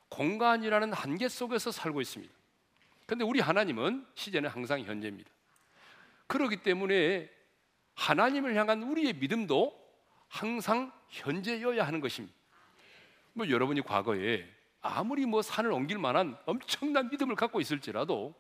공간이라는 0.09 0.93
한계 0.93 1.29
속에서 1.29 1.71
살고 1.71 2.01
있습니다. 2.01 2.33
근데 3.07 3.25
우리 3.25 3.41
하나님은 3.41 4.07
시제는 4.15 4.51
항상 4.51 4.83
현재입니다. 4.83 5.31
그렇기 6.27 6.59
때문에 6.59 7.31
하나님을 7.95 8.55
향한 8.57 8.83
우리의 8.83 9.15
믿음도 9.15 9.86
항상 10.29 10.93
현재여야 11.09 11.87
하는 11.87 12.01
것입니다. 12.01 12.35
뭐 13.33 13.49
여러분이 13.49 13.83
과거에 13.83 14.47
아무리 14.81 15.27
뭐 15.27 15.43
산을 15.43 15.73
옮길 15.73 15.99
만한 15.99 16.37
엄청난 16.47 17.11
믿음을 17.11 17.35
갖고 17.35 17.61
있을지라도 17.61 18.35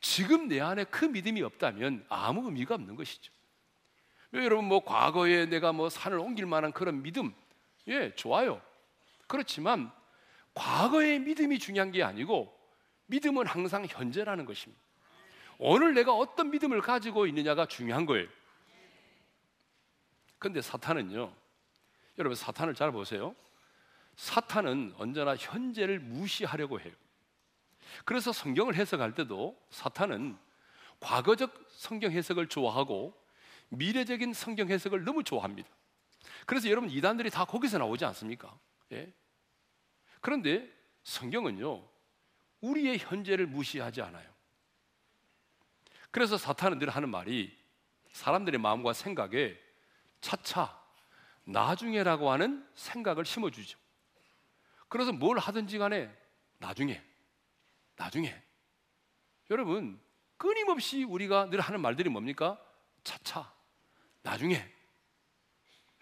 지금 0.00 0.48
내 0.48 0.60
안에 0.60 0.84
그 0.84 1.04
믿음이 1.04 1.42
없다면 1.42 2.04
아무 2.08 2.46
의미가 2.46 2.74
없는 2.74 2.96
것이죠. 2.96 3.32
여러분 4.34 4.66
뭐 4.66 4.84
과거에 4.84 5.46
내가 5.46 5.72
뭐 5.72 5.88
산을 5.88 6.18
옮길 6.18 6.46
만한 6.46 6.72
그런 6.72 7.02
믿음 7.02 7.34
예, 7.88 8.14
좋아요. 8.14 8.60
그렇지만 9.26 9.90
과거의 10.54 11.20
믿음이 11.20 11.58
중요한 11.58 11.90
게 11.90 12.02
아니고 12.02 12.56
믿음은 13.06 13.46
항상 13.46 13.86
현재라는 13.88 14.44
것입니다. 14.44 14.80
오늘 15.58 15.94
내가 15.94 16.14
어떤 16.14 16.50
믿음을 16.50 16.80
가지고 16.80 17.26
있느냐가 17.26 17.66
중요한 17.66 18.06
거예요. 18.06 18.28
근데 20.42 20.60
사탄은요. 20.60 21.32
여러분 22.18 22.34
사탄을 22.34 22.74
잘 22.74 22.90
보세요. 22.90 23.36
사탄은 24.16 24.94
언제나 24.96 25.36
현재를 25.36 26.00
무시하려고 26.00 26.80
해요. 26.80 26.92
그래서 28.04 28.32
성경을 28.32 28.74
해석할 28.74 29.14
때도 29.14 29.56
사탄은 29.70 30.36
과거적 30.98 31.68
성경 31.70 32.10
해석을 32.10 32.48
좋아하고 32.48 33.16
미래적인 33.68 34.32
성경 34.32 34.68
해석을 34.68 35.04
너무 35.04 35.22
좋아합니다. 35.22 35.68
그래서 36.44 36.68
여러분 36.68 36.90
이단들이 36.90 37.30
다 37.30 37.44
거기서 37.44 37.78
나오지 37.78 38.04
않습니까? 38.06 38.58
예? 38.90 39.12
그런데 40.20 40.68
성경은요 41.04 41.88
우리의 42.62 42.98
현재를 42.98 43.46
무시하지 43.46 44.02
않아요. 44.02 44.28
그래서 46.10 46.36
사탄은 46.36 46.80
늘 46.80 46.90
하는 46.90 47.08
말이 47.10 47.56
사람들의 48.10 48.58
마음과 48.58 48.92
생각에 48.92 49.56
차차 50.22 50.80
나중에라고 51.44 52.30
하는 52.30 52.66
생각을 52.74 53.26
심어주죠. 53.26 53.78
그래서 54.88 55.12
뭘 55.12 55.38
하든지 55.38 55.76
간에 55.76 56.10
나중에, 56.58 57.02
나중에. 57.96 58.42
여러분, 59.50 60.00
끊임없이 60.36 61.02
우리가 61.04 61.50
늘 61.50 61.60
하는 61.60 61.80
말들이 61.80 62.08
뭡니까? 62.08 62.58
차차, 63.04 63.52
나중에. 64.22 64.72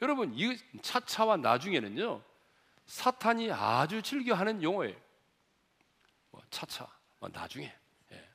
여러분, 0.02 0.32
이 0.34 0.56
차차와 0.82 1.38
나중에는요, 1.38 2.22
사탄이 2.86 3.50
아주 3.52 4.02
즐겨하는 4.02 4.62
용어예요. 4.62 4.96
뭐 6.30 6.42
차차, 6.50 6.86
뭐 7.18 7.28
나중에. 7.32 7.72
예. 8.12 8.28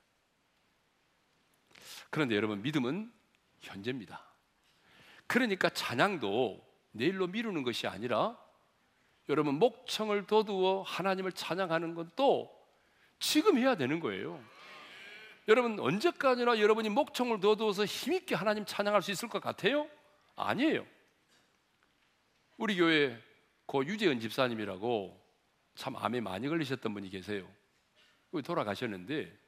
그런데 2.09 2.35
여러분, 2.35 2.61
믿음은 2.61 3.13
현재입니다. 3.61 4.24
그러니까 5.27 5.69
찬양도 5.69 6.63
내일로 6.91 7.27
미루는 7.27 7.63
것이 7.63 7.87
아니라 7.87 8.37
여러분 9.29 9.55
목청을 9.55 10.27
둬두어 10.27 10.83
하나님을 10.83 11.31
찬양하는 11.31 11.95
것도 11.95 12.51
지금 13.19 13.57
해야 13.57 13.75
되는 13.75 13.99
거예요. 13.99 14.43
여러분 15.47 15.79
언제까지나 15.79 16.59
여러분이 16.59 16.89
목청을 16.89 17.39
둬두어서 17.39 17.85
힘있게 17.85 18.35
하나님 18.35 18.65
찬양할 18.65 19.01
수 19.01 19.11
있을 19.11 19.29
것 19.29 19.41
같아요? 19.41 19.87
아니에요. 20.35 20.85
우리 22.57 22.75
교회 22.75 23.21
고 23.65 23.85
유재은 23.85 24.19
집사님이라고 24.19 25.21
참 25.75 25.95
암에 25.95 26.21
많이 26.21 26.47
걸리셨던 26.47 26.93
분이 26.93 27.09
계세요. 27.09 27.47
돌아가셨는데 28.43 29.45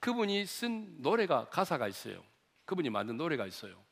그분이 0.00 0.46
쓴 0.46 1.00
노래가 1.00 1.48
가사가 1.48 1.88
있어요. 1.88 2.22
그분이 2.64 2.90
만든 2.90 3.16
노래가 3.16 3.46
있어요. 3.46 3.82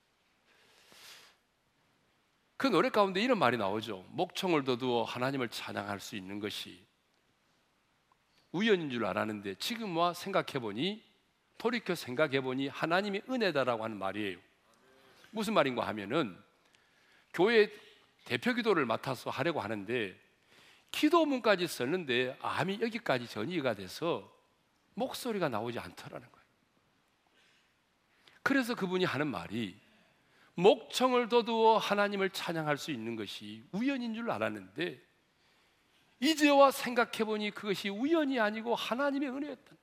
그 2.60 2.66
노래 2.66 2.90
가운데 2.90 3.22
이런 3.22 3.38
말이 3.38 3.56
나오죠. 3.56 4.04
목청을 4.10 4.64
둬두어 4.64 5.04
하나님을 5.04 5.48
찬양할 5.48 5.98
수 5.98 6.14
있는 6.14 6.40
것이 6.40 6.84
우연인 8.52 8.90
줄 8.90 9.06
알았는데 9.06 9.54
지금 9.54 9.96
와 9.96 10.12
생각해 10.12 10.58
보니 10.60 11.02
돌이켜 11.56 11.94
생각해 11.94 12.42
보니 12.42 12.68
하나님의 12.68 13.22
은혜다라고 13.30 13.82
하는 13.82 13.96
말이에요. 13.96 14.36
무슨 15.30 15.54
말인가 15.54 15.86
하면은 15.86 16.38
교회 17.32 17.72
대표 18.26 18.52
기도를 18.52 18.84
맡아서 18.84 19.30
하려고 19.30 19.62
하는데 19.62 20.14
기도문까지 20.90 21.66
썼는데 21.66 22.36
암이 22.42 22.80
여기까지 22.82 23.26
전이가 23.26 23.72
돼서 23.72 24.30
목소리가 24.92 25.48
나오지 25.48 25.78
않더라는 25.78 26.30
거예요. 26.30 26.46
그래서 28.42 28.74
그분이 28.74 29.06
하는 29.06 29.28
말이 29.28 29.80
목청을 30.60 31.28
둬두어 31.28 31.78
하나님을 31.78 32.30
찬양할 32.30 32.76
수 32.76 32.90
있는 32.90 33.16
것이 33.16 33.64
우연인 33.72 34.14
줄 34.14 34.30
알았는데 34.30 35.00
이제와 36.20 36.70
생각해 36.70 37.24
보니 37.24 37.50
그것이 37.50 37.88
우연이 37.88 38.38
아니고 38.38 38.74
하나님의 38.74 39.30
은혜였다. 39.30 39.76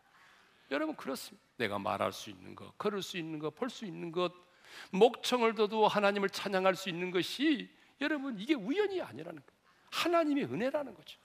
여러분 0.71 0.95
그렇습니다. 0.95 1.45
내가 1.57 1.79
말할 1.79 2.13
수 2.13 2.29
있는 2.29 2.53
것, 2.55 2.77
걸을 2.77 3.01
수 3.01 3.17
있는 3.17 3.39
것, 3.39 3.55
볼 3.55 3.69
수 3.69 3.85
있는 3.85 4.11
것, 4.11 4.31
목청을 4.91 5.55
둬두어 5.55 5.87
하나님을 5.87 6.29
찬양할 6.29 6.75
수 6.75 6.89
있는 6.89 7.09
것이 7.09 7.69
여러분 7.99 8.37
이게 8.37 8.53
우연이 8.53 9.01
아니라는 9.01 9.41
거예요. 9.41 9.57
하나님의 9.91 10.43
은혜라는 10.45 10.93
거죠. 10.93 11.17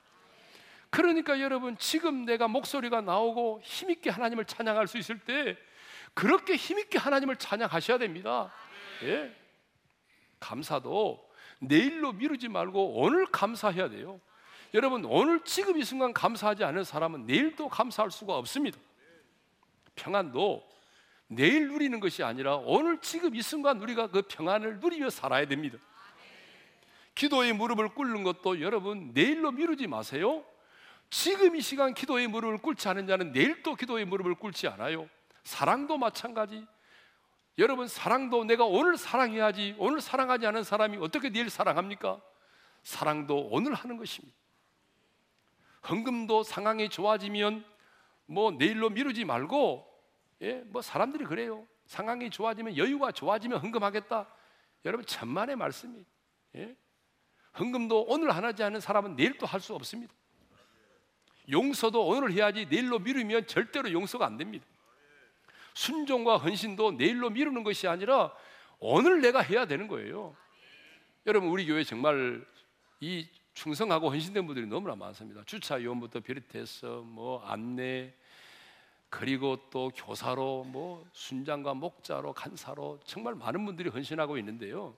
그러니까 0.88 1.40
여러분 1.40 1.76
지금 1.76 2.24
내가 2.24 2.48
목소리가 2.48 3.00
나오고 3.02 3.60
힘 3.62 3.90
있게 3.90 4.08
하나님을 4.08 4.44
찬양할 4.46 4.86
수 4.86 4.96
있을 4.96 5.18
때 5.18 5.58
그렇게 6.14 6.56
힘 6.56 6.78
있게 6.78 6.98
하나님을 6.98 7.36
찬양하셔야 7.36 7.98
됩니다. 7.98 8.52
예. 9.02 9.41
감사도 10.42 11.24
내일로 11.60 12.12
미루지 12.12 12.48
말고 12.48 13.00
오늘 13.00 13.26
감사해야 13.26 13.88
돼요. 13.88 14.20
여러분, 14.74 15.04
오늘 15.04 15.44
지금 15.44 15.78
이 15.78 15.84
순간 15.84 16.12
감사하지 16.12 16.64
않은 16.64 16.84
사람은 16.84 17.26
내일도 17.26 17.68
감사할 17.68 18.10
수가 18.10 18.36
없습니다. 18.36 18.78
평안도 19.94 20.68
내일 21.28 21.68
누리는 21.68 22.00
것이 22.00 22.22
아니라 22.22 22.56
오늘 22.56 22.98
지금 23.00 23.34
이 23.34 23.42
순간 23.42 23.80
우리가 23.80 24.08
그 24.08 24.22
평안을 24.22 24.80
누리며 24.80 25.10
살아야 25.10 25.46
됩니다. 25.46 25.78
기도의 27.14 27.52
무릎을 27.52 27.90
꿇는 27.90 28.22
것도 28.22 28.60
여러분 28.60 29.12
내일로 29.12 29.52
미루지 29.52 29.86
마세요. 29.86 30.44
지금 31.10 31.54
이 31.56 31.60
시간 31.60 31.92
기도의 31.92 32.26
무릎을 32.26 32.58
꿇지 32.58 32.88
않은 32.88 33.06
자는 33.06 33.32
내일 33.32 33.62
또 33.62 33.74
기도의 33.74 34.06
무릎을 34.06 34.34
꿇지 34.34 34.66
않아요. 34.68 35.08
사랑도 35.44 35.98
마찬가지. 35.98 36.66
여러분 37.58 37.86
사랑도 37.86 38.44
내가 38.44 38.64
오늘 38.64 38.96
사랑해야지 38.96 39.76
오늘 39.78 40.00
사랑하지 40.00 40.46
않은 40.46 40.64
사람이 40.64 40.98
어떻게 40.98 41.30
내일 41.30 41.50
사랑합니까? 41.50 42.20
사랑도 42.82 43.48
오늘 43.50 43.74
하는 43.74 43.96
것입니다. 43.96 44.34
헌금도 45.88 46.44
상황이 46.44 46.88
좋아지면 46.88 47.64
뭐 48.26 48.50
내일로 48.52 48.90
미루지 48.90 49.24
말고 49.24 49.86
예, 50.42 50.54
뭐 50.66 50.80
사람들이 50.82 51.24
그래요. 51.24 51.66
상황이 51.86 52.30
좋아지면 52.30 52.76
여유가 52.76 53.12
좋아지면 53.12 53.60
헌금하겠다. 53.60 54.26
여러분 54.84 55.04
천만의 55.06 55.56
말씀이. 55.56 56.04
예? 56.56 56.76
헌금도 57.58 58.06
오늘 58.08 58.30
안 58.30 58.44
하지 58.44 58.62
않은 58.62 58.80
사람은 58.80 59.16
내일 59.16 59.36
또 59.38 59.46
할 59.46 59.60
수 59.60 59.74
없습니다. 59.74 60.12
용서도 61.50 62.06
오늘 62.06 62.32
해야지 62.32 62.66
내일로 62.66 63.00
미루면 63.00 63.46
절대로 63.46 63.92
용서가 63.92 64.24
안 64.24 64.36
됩니다. 64.36 64.64
순종과 65.74 66.38
헌신도 66.38 66.92
내일로 66.92 67.30
미루는 67.30 67.62
것이 67.64 67.88
아니라 67.88 68.32
오늘 68.78 69.20
내가 69.20 69.40
해야 69.40 69.66
되는 69.66 69.88
거예요. 69.88 70.36
여러분 71.26 71.50
우리 71.50 71.66
교회 71.66 71.84
정말 71.84 72.44
이 73.00 73.26
충성하고 73.54 74.10
헌신된 74.10 74.46
분들이 74.46 74.66
너무나 74.66 74.96
많습니다. 74.96 75.42
주차 75.44 75.82
요원부터 75.82 76.20
비롯해서 76.20 77.02
뭐 77.02 77.44
안내 77.44 78.12
그리고 79.08 79.58
또 79.70 79.90
교사로 79.94 80.64
뭐 80.64 81.06
순장과 81.12 81.74
목자로 81.74 82.32
간사로 82.32 83.00
정말 83.04 83.34
많은 83.34 83.64
분들이 83.64 83.90
헌신하고 83.90 84.38
있는데요. 84.38 84.96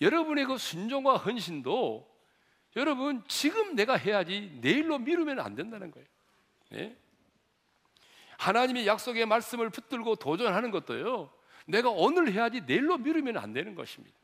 여러분의 0.00 0.44
그 0.44 0.58
순종과 0.58 1.16
헌신도 1.16 2.06
여러분 2.76 3.24
지금 3.26 3.74
내가 3.74 3.96
해야지 3.96 4.58
내일로 4.60 4.98
미루면 4.98 5.40
안 5.40 5.54
된다는 5.54 5.90
거예요. 5.90 6.06
네? 6.70 6.96
하나님의 8.38 8.86
약속의 8.86 9.26
말씀을 9.26 9.68
붙들고 9.68 10.16
도전하는 10.16 10.70
것도요. 10.70 11.30
내가 11.66 11.90
오늘 11.90 12.32
해야지 12.32 12.62
내일로 12.62 12.98
미루면 12.98 13.36
안 13.36 13.52
되는 13.52 13.74
것입니다. 13.74 14.16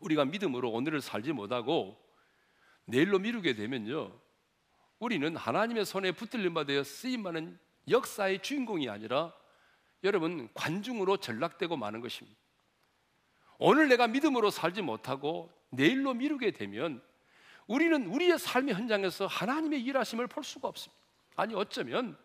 우리가 0.00 0.26
믿음으로 0.26 0.70
오늘을 0.70 1.00
살지 1.00 1.32
못하고 1.32 1.98
내일로 2.84 3.18
미루게 3.18 3.54
되면요. 3.54 4.12
우리는 4.98 5.36
하나님의 5.36 5.86
손에 5.86 6.12
붙들림 6.12 6.54
받아 6.54 6.82
쓰임받는 6.82 7.58
역사의 7.88 8.42
주인공이 8.42 8.88
아니라 8.88 9.32
여러분 10.04 10.48
관중으로 10.52 11.16
전락되고 11.16 11.76
마는 11.76 12.00
것입니다. 12.00 12.38
오늘 13.58 13.88
내가 13.88 14.06
믿음으로 14.06 14.50
살지 14.50 14.82
못하고 14.82 15.50
내일로 15.70 16.12
미루게 16.12 16.50
되면 16.50 17.02
우리는 17.66 18.06
우리의 18.06 18.38
삶의 18.38 18.74
현장에서 18.74 19.26
하나님의 19.26 19.82
일하심을 19.82 20.26
볼 20.26 20.44
수가 20.44 20.68
없습니다. 20.68 21.02
아니 21.36 21.54
어쩌면 21.54 22.16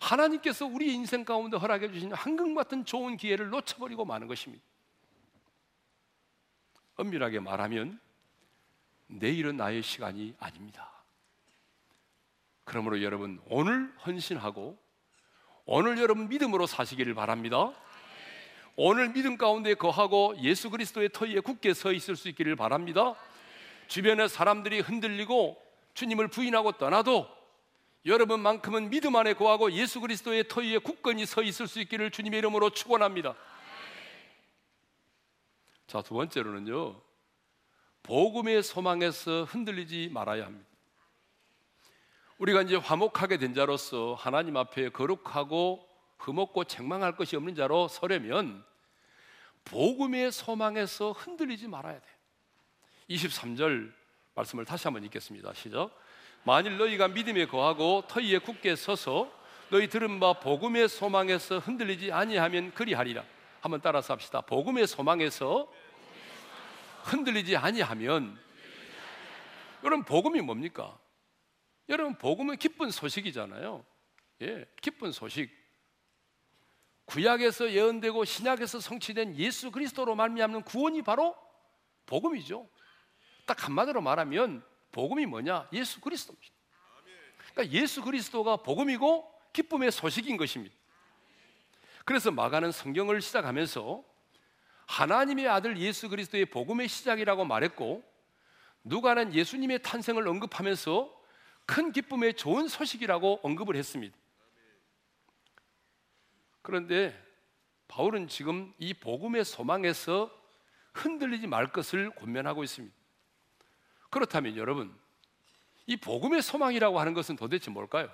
하나님께서 0.00 0.66
우리 0.66 0.92
인생 0.92 1.24
가운데 1.24 1.56
허락해 1.56 1.92
주신 1.92 2.12
황금 2.12 2.54
같은 2.54 2.84
좋은 2.84 3.16
기회를 3.16 3.50
놓쳐버리고 3.50 4.04
마는 4.04 4.26
것입니다. 4.26 4.64
엄밀하게 6.96 7.40
말하면 7.40 8.00
내일은 9.06 9.56
나의 9.56 9.82
시간이 9.82 10.34
아닙니다. 10.38 10.90
그러므로 12.64 13.02
여러분 13.02 13.40
오늘 13.46 13.92
헌신하고 14.06 14.78
오늘 15.66 15.98
여러분 15.98 16.28
믿음으로 16.28 16.66
사시기를 16.66 17.14
바랍니다. 17.14 17.72
오늘 18.76 19.12
믿음 19.12 19.36
가운데 19.36 19.74
거하고 19.74 20.34
예수 20.40 20.68
그리스도의 20.70 21.10
터위에 21.12 21.40
굳게 21.40 21.74
서 21.74 21.92
있을 21.92 22.16
수 22.16 22.28
있기를 22.28 22.56
바랍니다. 22.56 23.14
주변의 23.86 24.28
사람들이 24.28 24.80
흔들리고 24.80 25.60
주님을 25.94 26.28
부인하고 26.28 26.72
떠나도 26.72 27.28
여러분만큼은 28.06 28.90
믿음 28.90 29.16
안에 29.16 29.34
거하고 29.34 29.72
예수 29.72 30.00
그리스도의 30.00 30.48
터위에 30.48 30.78
굳건히 30.78 31.24
서 31.24 31.42
있을 31.42 31.66
수 31.66 31.80
있기를 31.80 32.10
주님의 32.10 32.38
이름으로 32.38 32.70
축원합니다. 32.70 33.34
자, 35.86 36.02
두 36.02 36.14
번째로는요. 36.14 37.00
복음의 38.02 38.62
소망에서 38.62 39.44
흔들리지 39.44 40.10
말아야 40.12 40.44
합니다. 40.44 40.68
우리가 42.38 42.62
이제 42.62 42.76
화목하게 42.76 43.38
된 43.38 43.54
자로서 43.54 44.14
하나님 44.14 44.56
앞에 44.56 44.90
거룩하고 44.90 45.88
흠없고 46.18 46.64
책망할 46.64 47.16
것이 47.16 47.36
없는 47.36 47.54
자로 47.54 47.88
서려면 47.88 48.64
복음의 49.64 50.32
소망에서 50.32 51.12
흔들리지 51.12 51.68
말아야 51.68 51.98
돼. 51.98 52.06
23절 53.08 53.92
말씀을 54.34 54.64
다시 54.64 54.84
한번 54.84 55.04
읽겠습니다. 55.04 55.54
시작. 55.54 55.90
만일 56.44 56.76
너희가 56.76 57.08
믿음에 57.08 57.46
거하고 57.46 58.04
터위에 58.06 58.38
굳게 58.38 58.76
서서 58.76 59.32
너희 59.70 59.88
들은 59.88 60.20
바 60.20 60.34
복음의 60.34 60.88
소망에서 60.88 61.58
흔들리지 61.58 62.12
아니하면 62.12 62.72
그리하리라. 62.74 63.24
한번 63.60 63.80
따라서 63.80 64.12
합시다. 64.12 64.42
복음의 64.42 64.86
소망에서 64.86 65.72
흔들리지 67.04 67.56
아니하면 67.56 68.38
여러분 69.82 70.04
복음이 70.04 70.42
뭡니까? 70.42 70.98
여러분 71.88 72.16
복음은 72.16 72.56
기쁜 72.58 72.90
소식이잖아요. 72.90 73.84
예, 74.42 74.66
기쁜 74.82 75.12
소식. 75.12 75.50
구약에서 77.06 77.72
예언되고 77.72 78.24
신약에서 78.24 78.80
성취된 78.80 79.36
예수 79.36 79.70
그리스도로 79.70 80.14
말미암는 80.14 80.62
구원이 80.62 81.02
바로 81.02 81.34
복음이죠. 82.06 82.68
딱 83.46 83.64
한마디로 83.64 84.00
말하면 84.00 84.62
복음이 84.94 85.26
뭐냐? 85.26 85.68
예수 85.72 86.00
그리스도입니다. 86.00 86.54
그러니까 87.52 87.76
예수 87.76 88.00
그리스도가 88.00 88.58
복음이고 88.58 89.28
기쁨의 89.52 89.90
소식인 89.90 90.36
것입니다. 90.36 90.74
그래서 92.04 92.30
마가는 92.30 92.70
성경을 92.70 93.20
시작하면서 93.20 94.04
하나님의 94.86 95.48
아들 95.48 95.78
예수 95.78 96.08
그리스도의 96.08 96.46
복음의 96.46 96.88
시작이라고 96.88 97.44
말했고 97.44 98.04
누가는 98.84 99.34
예수님의 99.34 99.82
탄생을 99.82 100.28
언급하면서 100.28 101.22
큰 101.66 101.90
기쁨의 101.92 102.34
좋은 102.34 102.68
소식이라고 102.68 103.40
언급을 103.42 103.74
했습니다. 103.76 104.16
그런데 106.62 107.20
바울은 107.88 108.28
지금 108.28 108.72
이 108.78 108.94
복음의 108.94 109.44
소망에서 109.44 110.30
흔들리지 110.92 111.46
말 111.46 111.72
것을 111.72 112.10
권면하고 112.14 112.62
있습니다. 112.62 113.03
그렇다면 114.14 114.56
여러분, 114.56 114.96
이 115.86 115.96
복음의 115.96 116.40
소망이라고 116.40 117.00
하는 117.00 117.14
것은 117.14 117.34
도대체 117.34 117.72
뭘까요? 117.72 118.08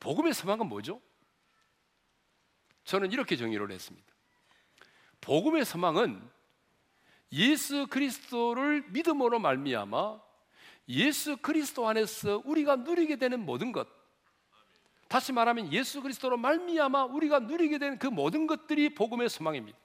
복음의 0.00 0.32
소망은 0.32 0.66
뭐죠? 0.66 0.98
저는 2.84 3.12
이렇게 3.12 3.36
정의를 3.36 3.70
했습니다. 3.70 4.14
복음의 5.20 5.66
소망은 5.66 6.26
예수 7.32 7.86
그리스도를 7.88 8.86
믿음으로 8.88 9.40
말미암아 9.40 10.22
예수 10.88 11.36
그리스도 11.36 11.86
안에서 11.86 12.40
우리가 12.46 12.76
누리게 12.76 13.16
되는 13.16 13.44
모든 13.44 13.72
것 13.72 13.86
다시 15.08 15.32
말하면 15.32 15.70
예수 15.70 16.00
그리스도로 16.00 16.38
말미암아 16.38 17.04
우리가 17.04 17.40
누리게 17.40 17.76
되는 17.76 17.98
그 17.98 18.06
모든 18.06 18.46
것들이 18.46 18.94
복음의 18.94 19.28
소망입니다. 19.28 19.76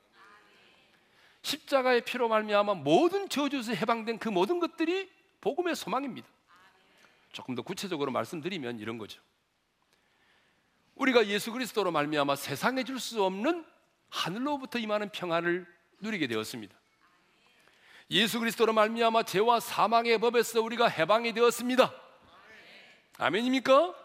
십자가의 1.42 2.02
피로 2.06 2.28
말미암아 2.28 2.76
모든 2.76 3.28
저주에서 3.30 3.74
해방된 3.74 4.20
그 4.20 4.30
모든 4.30 4.60
것들이 4.60 5.10
복음의 5.42 5.76
소망입니다. 5.76 6.28
조금 7.32 7.56
더 7.56 7.62
구체적으로 7.62 8.12
말씀드리면 8.12 8.80
이런 8.80 8.98
거죠. 8.98 9.22
우리가 10.96 11.26
예수 11.28 11.52
그리스도로 11.52 11.92
말미암아 11.92 12.36
세상에 12.36 12.84
줄 12.84 13.00
수 13.00 13.24
없는 13.24 13.66
하늘로부터 14.10 14.78
임하는 14.78 15.10
평안을 15.10 15.66
누리게 16.02 16.28
되었습니다. 16.28 16.76
예수 18.12 18.40
그리스도로 18.40 18.74
말미암아 18.74 19.24
죄와 19.24 19.62
사망의 19.62 20.20
법에서 20.20 20.62
우리가 20.62 20.88
해방이 20.90 21.34
되었습니다. 21.34 21.94
아멘입니까? 23.18 23.96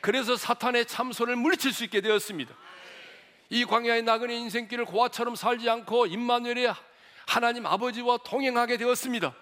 그래서 0.00 0.36
사탄의 0.36 0.86
참소를 0.86 1.34
물리칠 1.34 1.72
수 1.72 1.82
있게 1.84 2.00
되었습니다. 2.00 2.54
이 3.54 3.64
광야의 3.64 4.02
나그네 4.02 4.34
인생길을 4.34 4.84
고아처럼 4.84 5.36
살지 5.36 5.70
않고 5.70 6.06
임마누엘의 6.06 6.74
하나님 7.24 7.66
아버지와 7.66 8.16
동행하게 8.16 8.76
되었습니다. 8.78 9.32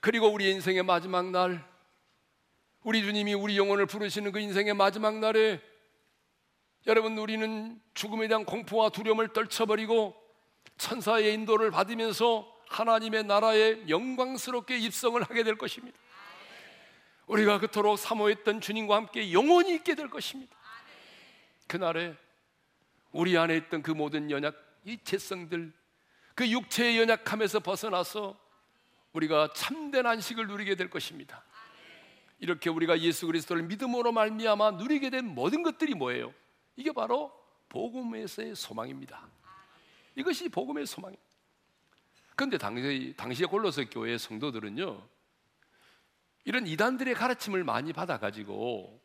그리고 0.00 0.28
우리 0.28 0.50
인생의 0.50 0.82
마지막 0.82 1.30
날 1.30 1.66
우리 2.82 3.00
주님이 3.00 3.32
우리 3.32 3.56
영혼을 3.56 3.86
부르시는 3.86 4.30
그 4.30 4.40
인생의 4.40 4.74
마지막 4.74 5.20
날에 5.20 5.58
여러분 6.86 7.16
우리는 7.16 7.80
죽음에 7.94 8.28
대한 8.28 8.44
공포와 8.44 8.90
두려움을 8.90 9.28
떨쳐버리고 9.28 10.14
천사의 10.76 11.32
인도를 11.32 11.70
받으면서 11.70 12.46
하나님의 12.68 13.24
나라에 13.24 13.88
영광스럽게 13.88 14.76
입성을 14.76 15.22
하게 15.22 15.44
될 15.44 15.56
것입니다. 15.56 15.96
우리가 17.26 17.58
그토록 17.58 17.98
사모했던 17.98 18.60
주님과 18.60 18.96
함께 18.96 19.32
영원히 19.32 19.76
있게 19.76 19.94
될 19.94 20.10
것입니다. 20.10 20.54
그날에 21.66 22.14
우리 23.14 23.38
안에 23.38 23.56
있던 23.56 23.82
그 23.82 23.92
모든 23.92 24.28
연약, 24.30 24.56
이 24.84 24.98
재성들, 25.02 25.72
그 26.34 26.50
육체의 26.50 26.98
연약함에서 26.98 27.60
벗어나서 27.60 28.36
우리가 29.12 29.52
참된 29.54 30.04
안식을 30.04 30.48
누리게 30.48 30.74
될 30.74 30.90
것입니다. 30.90 31.44
이렇게 32.40 32.68
우리가 32.68 32.98
예수 32.98 33.26
그리스도를 33.26 33.62
믿음으로 33.62 34.10
말미암아 34.10 34.72
누리게 34.72 35.10
된 35.10 35.26
모든 35.26 35.62
것들이 35.62 35.94
뭐예요? 35.94 36.34
이게 36.74 36.90
바로 36.90 37.32
복음에서의 37.68 38.56
소망입니다. 38.56 39.28
이것이 40.16 40.48
복음의 40.48 40.84
소망입니다. 40.84 41.24
그런데 42.34 42.58
당시 42.58 43.14
당시의 43.16 43.48
골로새 43.48 43.84
교회 43.84 44.18
성도들은요 44.18 45.08
이런 46.46 46.66
이단들의 46.66 47.14
가르침을 47.14 47.62
많이 47.62 47.92
받아가지고 47.92 49.03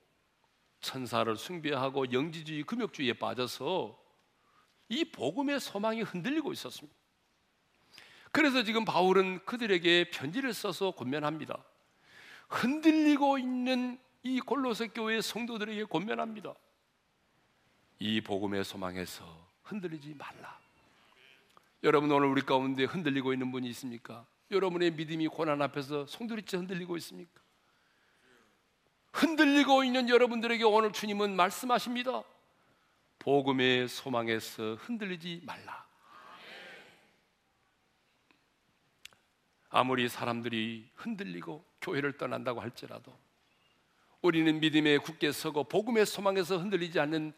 천사를 0.81 1.35
숭배하고 1.35 2.11
영지주의, 2.11 2.63
금욕주의에 2.63 3.13
빠져서 3.13 3.97
이 4.89 5.05
복음의 5.05 5.59
소망이 5.59 6.01
흔들리고 6.01 6.51
있었습니다. 6.53 6.97
그래서 8.31 8.63
지금 8.63 8.85
바울은 8.85 9.45
그들에게 9.45 10.11
편지를 10.11 10.53
써서 10.53 10.91
권면합니다. 10.91 11.63
흔들리고 12.49 13.37
있는 13.37 13.99
이 14.23 14.39
골로새 14.39 14.89
교회 14.89 15.21
성도들에게 15.21 15.85
권면합니다. 15.85 16.53
이 17.99 18.21
복음의 18.21 18.63
소망에서 18.63 19.25
흔들리지 19.63 20.15
말라. 20.15 20.59
여러분 21.83 22.11
오늘 22.11 22.27
우리 22.27 22.41
가운데 22.41 22.83
흔들리고 22.83 23.33
있는 23.33 23.51
분이 23.51 23.69
있습니까? 23.69 24.25
여러분의 24.51 24.91
믿음이 24.91 25.27
고난 25.27 25.61
앞에서 25.61 26.05
송두리째 26.05 26.57
흔들리고 26.57 26.97
있습니까? 26.97 27.41
흔들리고 29.19 29.83
있는 29.83 30.07
여러분들에게 30.07 30.63
오늘 30.63 30.93
주님은 30.93 31.35
말씀하십니다. 31.35 32.23
복음의 33.19 33.89
소망에서 33.89 34.75
흔들리지 34.75 35.41
말라. 35.43 35.85
아무리 39.69 40.07
사람들이 40.07 40.89
흔들리고 40.95 41.65
교회를 41.81 42.17
떠난다고 42.17 42.61
할지라도 42.61 43.13
우리는 44.21 44.59
믿음에 44.59 44.97
굳게 44.97 45.33
서고 45.33 45.65
복음의 45.65 46.05
소망에서 46.05 46.57
흔들리지 46.57 46.99
않는 47.01 47.33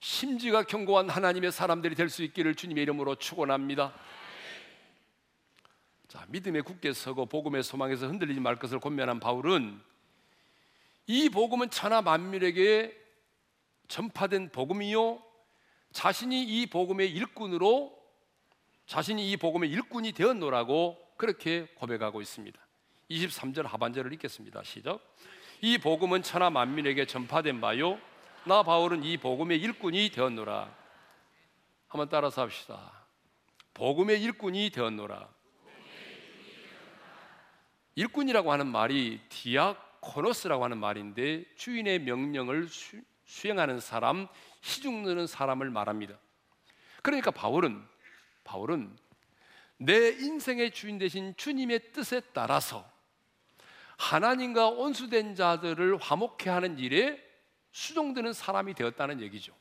심지가 0.00 0.62
견고한 0.62 1.10
하나님의 1.10 1.50
사람들이 1.50 1.96
될 1.96 2.08
수 2.08 2.22
있기를 2.22 2.54
주님의 2.54 2.82
이름으로 2.84 3.16
축원합니다. 3.16 3.92
자, 6.06 6.24
믿음에 6.28 6.60
굳게 6.60 6.92
서고 6.92 7.26
복음의 7.26 7.64
소망에서 7.64 8.06
흔들리지 8.06 8.38
말 8.38 8.56
것을 8.56 8.78
권면한 8.78 9.18
바울은 9.18 9.88
이 11.10 11.30
복음은 11.30 11.70
천하 11.70 12.02
만민에게 12.02 12.94
전파된 13.88 14.50
복음이요 14.50 15.22
자신이 15.90 16.44
이 16.44 16.66
복음의 16.66 17.10
일꾼으로 17.10 17.98
자신이 18.86 19.30
이 19.30 19.38
복음의 19.38 19.70
일꾼이 19.70 20.12
되었노라고 20.12 20.98
그렇게 21.16 21.66
고백하고 21.76 22.20
있습니다. 22.20 22.60
23절 23.10 23.62
하반절을 23.62 24.12
읽겠습니다. 24.12 24.62
시작. 24.64 25.00
이 25.62 25.78
복음은 25.78 26.22
천하 26.22 26.50
만민에게 26.50 27.06
전파된 27.06 27.62
바요. 27.62 27.98
나 28.44 28.62
바울은 28.62 29.02
이 29.02 29.16
복음의 29.16 29.58
일꾼이 29.60 30.10
되었노라. 30.10 30.76
한번 31.88 32.08
따라서 32.10 32.42
합시다. 32.42 33.06
복음의 33.72 34.22
일꾼이 34.22 34.68
되었노라. 34.68 35.26
일꾼이라고 37.94 38.52
하는 38.52 38.66
말이 38.66 39.20
디아 39.30 39.87
코노스라고 40.00 40.64
하는 40.64 40.78
말인데 40.78 41.44
주인의 41.56 42.00
명령을 42.00 42.68
수, 42.68 43.00
수행하는 43.24 43.80
사람, 43.80 44.26
시중드는 44.62 45.26
사람을 45.26 45.70
말합니다. 45.70 46.18
그러니까 47.02 47.30
바울은 47.30 47.84
바울은 48.44 48.96
내 49.76 50.08
인생의 50.08 50.72
주인 50.72 50.98
되신 50.98 51.34
주님의 51.36 51.92
뜻에 51.92 52.20
따라서 52.32 52.90
하나님과 53.96 54.68
온수된 54.68 55.34
자들을 55.34 55.98
화목해 55.98 56.48
하는 56.48 56.78
일에 56.78 57.22
수종되는 57.72 58.32
사람이 58.32 58.74
되었다는 58.74 59.20
얘기죠. 59.20 59.52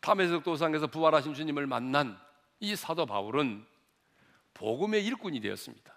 담에색 0.00 0.42
도상에서 0.42 0.88
부활하신 0.88 1.34
주님을 1.34 1.66
만난 1.66 2.18
이 2.58 2.74
사도 2.74 3.06
바울은 3.06 3.64
복음의 4.54 5.04
일꾼이 5.06 5.40
되었습니다. 5.40 5.91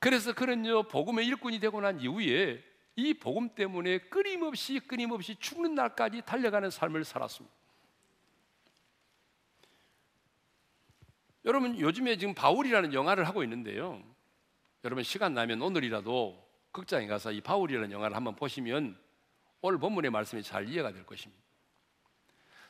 그래서 0.00 0.32
그는요 0.32 0.84
복음의 0.84 1.26
일꾼이 1.26 1.60
되고 1.60 1.80
난 1.80 2.00
이후에 2.00 2.64
이 2.96 3.14
복음 3.14 3.54
때문에 3.54 3.98
끊임없이 3.98 4.80
끊임없이 4.80 5.36
죽는 5.36 5.74
날까지 5.74 6.22
달려가는 6.22 6.70
삶을 6.70 7.04
살았습니다. 7.04 7.54
여러분 11.44 11.78
요즘에 11.78 12.16
지금 12.16 12.34
바울이라는 12.34 12.92
영화를 12.92 13.26
하고 13.26 13.42
있는데요. 13.44 14.02
여러분 14.84 15.04
시간 15.04 15.34
나면 15.34 15.60
오늘이라도 15.62 16.48
극장에 16.72 17.06
가서 17.06 17.32
이 17.32 17.40
바울이라는 17.40 17.92
영화를 17.92 18.16
한번 18.16 18.36
보시면 18.36 18.98
오늘 19.60 19.78
본문의 19.78 20.10
말씀이 20.10 20.42
잘 20.42 20.68
이해가 20.68 20.92
될 20.92 21.04
것입니다. 21.04 21.42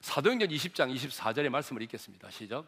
사도행전 0.00 0.48
20장 0.48 0.94
24절의 0.94 1.48
말씀을 1.48 1.82
읽겠습니다. 1.82 2.30
시작. 2.30 2.66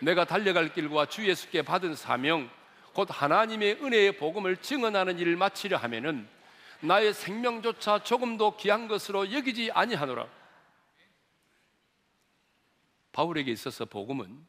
내가 0.00 0.24
달려갈 0.24 0.72
길과 0.72 1.06
주 1.06 1.26
예수께 1.26 1.62
받은 1.62 1.96
사명 1.96 2.50
곧 2.96 3.08
하나님의 3.10 3.74
은혜의 3.82 4.16
복음을 4.16 4.56
증언하는 4.56 5.18
일을 5.18 5.36
마치려 5.36 5.76
하면은 5.76 6.26
나의 6.80 7.12
생명조차 7.12 8.02
조금도 8.02 8.56
귀한 8.56 8.88
것으로 8.88 9.34
여기지 9.34 9.70
아니하노라. 9.70 10.26
바울에게 13.12 13.52
있어서 13.52 13.84
복음은 13.84 14.46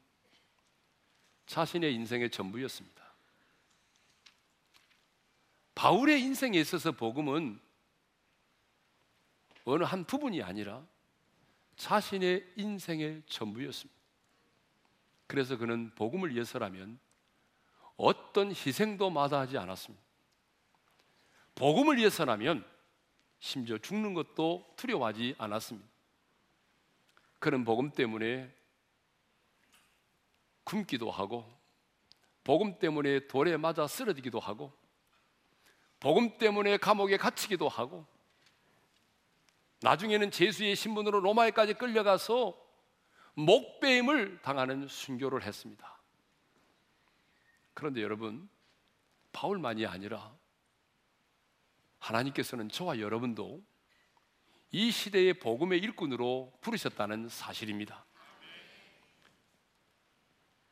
자신의 1.46 1.94
인생의 1.94 2.30
전부였습니다. 2.30 3.04
바울의 5.76 6.22
인생에 6.22 6.58
있어서 6.58 6.94
복음은 6.94 7.60
어느 9.66 9.84
한 9.84 10.06
부분이 10.06 10.42
아니라 10.42 10.86
자신의 11.76 12.54
인생의 12.56 13.24
전부였습니다. 13.28 14.02
그래서 15.28 15.58
그는 15.58 15.92
복음을 15.96 16.34
위해서라면 16.34 16.98
어떤 17.98 18.50
희생도 18.50 19.10
마다하지 19.10 19.58
않았습니다. 19.58 20.06
복음을 21.56 21.98
위해서라면 21.98 22.66
심지어 23.40 23.78
죽는 23.78 24.14
것도 24.14 24.66
두려워하지 24.76 25.36
않았습니다. 25.38 25.88
그는 27.40 27.66
복음 27.66 27.92
때문에 27.92 28.52
굶기도 30.64 31.10
하고 31.10 31.46
복음 32.44 32.78
때문에 32.80 33.28
돌에 33.28 33.58
맞아 33.58 33.88
쓰러지기도 33.88 34.40
하고 34.40 34.72
복음 36.00 36.38
때문에 36.38 36.78
감옥에 36.78 37.18
갇히기도 37.18 37.68
하고 37.68 38.06
나중에는 39.82 40.32
제수의 40.32 40.76
신분으로 40.76 41.20
로마에까지 41.20 41.76
끌려가서 41.76 42.58
목배임을 43.34 44.42
당하는 44.42 44.88
순교를 44.88 45.44
했습니다. 45.44 45.97
그런데 47.78 48.02
여러분, 48.02 48.50
바울만이 49.34 49.86
아니라 49.86 50.36
하나님께서는 52.00 52.70
저와 52.70 53.00
여러분도 53.00 53.64
이 54.72 54.90
시대의 54.90 55.38
복음의 55.38 55.78
일꾼으로 55.82 56.58
부르셨다는 56.62 57.30
사실입니다. 57.30 58.04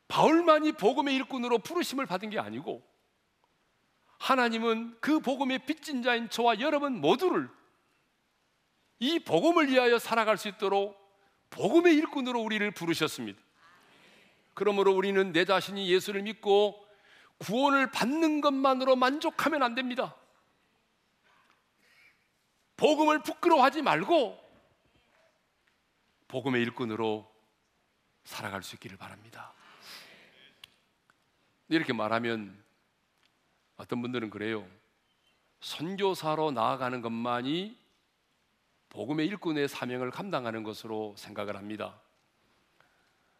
바울만이 0.07 0.71
복음의 0.71 1.15
일꾼으로 1.17 1.59
부르심을 1.59 2.07
받은 2.07 2.31
게 2.31 2.39
아니고 2.39 2.83
하나님은 4.17 4.97
그 4.99 5.19
복음의 5.19 5.67
빚진 5.67 6.01
자인 6.01 6.27
저와 6.31 6.59
여러분 6.59 7.01
모두를 7.01 7.47
이 8.97 9.19
복음을 9.19 9.67
위하여 9.67 9.99
살아갈 9.99 10.39
수 10.39 10.47
있도록 10.47 10.97
복음의 11.51 11.97
일꾼으로 11.97 12.41
우리를 12.41 12.71
부르셨습니다. 12.71 13.39
그러므로 14.55 14.95
우리는 14.95 15.31
내 15.33 15.45
자신이 15.45 15.87
예수를 15.91 16.23
믿고 16.23 16.83
구원을 17.39 17.91
받는 17.91 18.41
것만으로 18.41 18.95
만족하면 18.95 19.63
안 19.63 19.75
됩니다. 19.75 20.15
복음을 22.77 23.21
부끄러워하지 23.23 23.81
말고 23.81 24.43
복음의 26.27 26.61
일꾼으로 26.63 27.31
살아갈 28.23 28.63
수 28.63 28.75
있기를 28.75 28.97
바랍니다. 28.97 29.53
이렇게 31.69 31.93
말하면 31.93 32.63
어떤 33.77 34.01
분들은 34.01 34.29
그래요. 34.29 34.67
선교사로 35.61 36.51
나아가는 36.51 37.01
것만이 37.01 37.77
복음의 38.89 39.27
일꾼의 39.27 39.67
사명을 39.67 40.11
감당하는 40.11 40.63
것으로 40.63 41.15
생각을 41.17 41.55
합니다. 41.57 41.99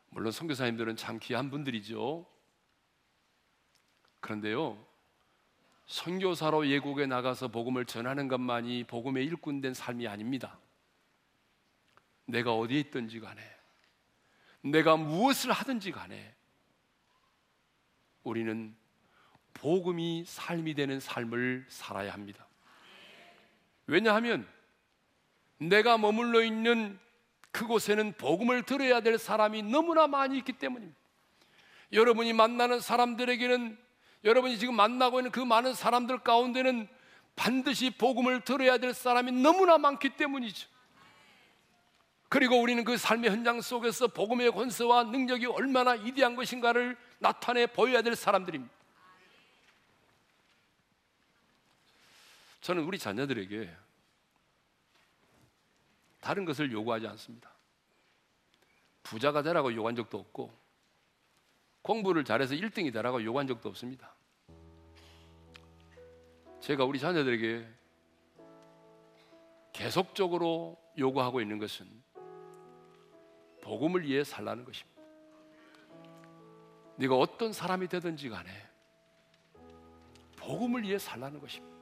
물론 0.09 0.31
선교사님들은 0.31 0.95
참 0.95 1.19
귀한 1.21 1.49
분들이죠. 1.49 2.25
그런데요. 4.25 4.83
선교사로 5.85 6.67
예국에 6.67 7.05
나가서 7.05 7.49
복음을 7.49 7.85
전하는 7.85 8.27
것만이 8.27 8.85
복음의 8.85 9.23
일꾼된 9.23 9.75
삶이 9.75 10.07
아닙니다. 10.07 10.57
내가 12.25 12.55
어디에 12.55 12.79
있든지 12.79 13.19
간에 13.19 13.39
내가 14.61 14.97
무엇을 14.97 15.51
하든지 15.51 15.91
간에 15.91 16.33
우리는 18.23 18.75
복음이 19.53 20.23
삶이 20.25 20.73
되는 20.73 20.99
삶을 20.99 21.67
살아야 21.69 22.11
합니다. 22.11 22.47
왜냐하면 23.85 24.47
내가 25.59 25.99
머물러 25.99 26.41
있는 26.41 26.97
그곳에는 27.51 28.13
복음을 28.13 28.63
들어야 28.63 29.01
될 29.01 29.19
사람이 29.19 29.61
너무나 29.61 30.07
많이 30.07 30.35
있기 30.39 30.53
때문입니다. 30.53 30.99
여러분이 31.93 32.33
만나는 32.33 32.79
사람들에게는 32.79 33.84
여러분이 34.25 34.57
지금 34.57 34.75
만나고 34.75 35.19
있는 35.19 35.31
그 35.31 35.39
많은 35.39 35.75
사람들 35.75 36.19
가운데는 36.19 36.89
반드시 37.35 37.91
복음을 37.91 38.41
들어야 38.41 38.77
될 38.77 38.93
사람이 38.93 39.31
너무나 39.31 39.77
많기 39.77 40.09
때문이죠. 40.09 40.67
그리고 42.27 42.59
우리는 42.59 42.83
그 42.83 42.97
삶의 42.97 43.29
현장 43.29 43.61
속에서 43.61 44.07
복음의 44.07 44.51
권세와 44.51 45.03
능력이 45.03 45.45
얼마나 45.45 45.95
이대한 45.95 46.35
것인가를 46.35 46.97
나타내 47.19 47.67
보여야 47.67 48.01
될 48.01 48.15
사람들입니다. 48.15 48.73
저는 52.61 52.83
우리 52.83 52.97
자녀들에게 52.97 53.71
다른 56.19 56.45
것을 56.45 56.71
요구하지 56.71 57.05
않습니다. 57.07 57.51
부자가 59.03 59.43
되라고 59.43 59.71
요구한 59.71 59.95
적도 59.95 60.17
없고 60.17 60.64
공부를 61.85 62.23
잘해서 62.23 62.55
1등이 62.55 62.91
되라고 62.91 63.23
요구한 63.23 63.45
적도 63.45 63.69
없습니다. 63.69 64.15
제가 66.59 66.83
우리 66.83 66.97
자녀들에게 66.97 67.63
계속적으로 69.71 70.79
요구하고 70.97 71.41
있는 71.41 71.59
것은 71.59 71.85
복음을 73.61 74.03
위해 74.03 74.23
살라는 74.23 74.65
것입니다. 74.65 74.99
네가 76.95 77.15
어떤 77.15 77.53
사람이 77.53 77.87
되든지 77.87 78.29
간에 78.29 78.49
복음을 80.37 80.81
위해 80.81 80.97
살라는 80.97 81.39
것입니다. 81.39 81.77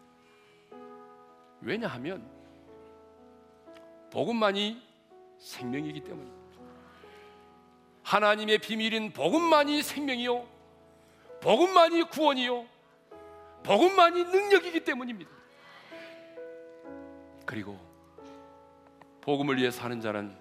왜냐하면 1.62 2.30
복음만이 4.12 4.86
생명이기 5.40 6.02
때문입니다. 6.02 6.43
하나님의 8.14 8.60
비밀인 8.60 9.12
복음만이 9.12 9.82
생명이요. 9.82 10.48
복음만이 11.42 12.04
구원이요. 12.04 12.64
복음만이 13.64 14.26
능력이기 14.26 14.84
때문입니다. 14.84 15.32
그리고 17.44 17.80
복음을 19.20 19.58
위해 19.58 19.72
사는 19.72 20.00
자는 20.00 20.38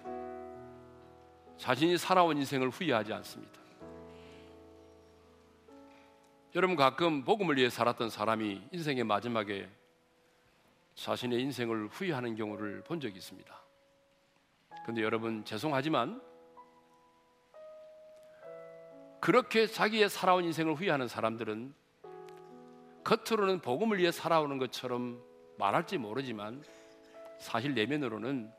자신이 1.57 1.97
살아온 1.97 2.37
인생을 2.37 2.69
후회하지 2.69 3.11
않습니다. 3.11 3.59
여러분 6.53 6.75
가끔 6.75 7.23
복음을 7.23 7.57
위해 7.57 7.71
살았던 7.71 8.11
사람이 8.11 8.67
인생의 8.71 9.03
마지막에 9.03 9.67
자신의 10.93 11.41
인생을 11.41 11.87
후회하는 11.87 12.35
경우를 12.35 12.83
본 12.83 12.99
적이 12.99 13.17
있습니다. 13.17 13.51
그런데 14.83 15.01
여러분 15.01 15.43
죄송하지만 15.43 16.32
그렇게 19.23 19.67
자기의 19.67 20.09
살아온 20.09 20.43
인생을 20.43 20.75
후회하는 20.75 21.07
사람들은 21.07 21.73
겉으로는 23.05 23.61
복음을 23.61 23.97
위해 23.97 24.11
살아오는 24.11 24.57
것처럼 24.57 25.23
말할지 25.57 25.97
모르지만 25.97 26.61
사실 27.39 27.73
내면으로는 27.73 28.51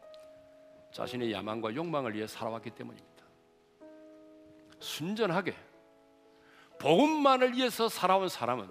자신의 0.91 1.33
야망과 1.33 1.75
욕망을 1.75 2.15
위해 2.15 2.27
살아왔기 2.27 2.71
때문입니다. 2.71 3.25
순전하게 4.79 5.55
복음만을 6.79 7.53
위해서 7.53 7.91
살아온 7.91 8.31
사람은 8.31 8.67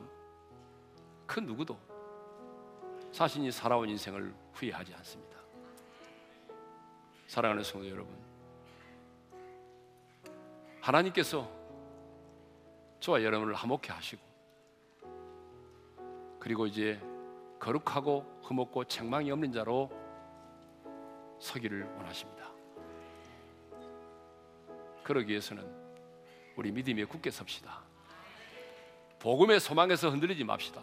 그 1.27 1.41
누구도 1.41 1.77
자신이 3.11 3.51
살아온 3.51 3.87
인생을 3.87 4.33
후회하지 4.53 4.95
않습니다. 4.95 5.37
사랑하는 7.27 7.63
성도 7.63 7.87
여러분, 7.87 8.17
하나님께서 10.81 11.62
저와 13.03 13.21
여러분을 13.21 13.53
화목해 13.53 13.89
하시고 13.89 14.21
그리고 16.39 16.65
이제 16.65 16.97
거룩하고 17.59 18.39
흠없고 18.43 18.85
책망이 18.85 19.29
없는 19.29 19.51
자로 19.51 19.91
서기를 21.37 21.83
원하십니다. 21.83 22.49
그러기 25.03 25.31
위해서는 25.31 25.69
우리 26.55 26.71
믿음에 26.71 27.03
굳게 27.03 27.29
섭시다. 27.29 27.81
복음의 29.19 29.59
소망에서 29.59 30.09
흔들리지 30.09 30.45
맙시다. 30.45 30.81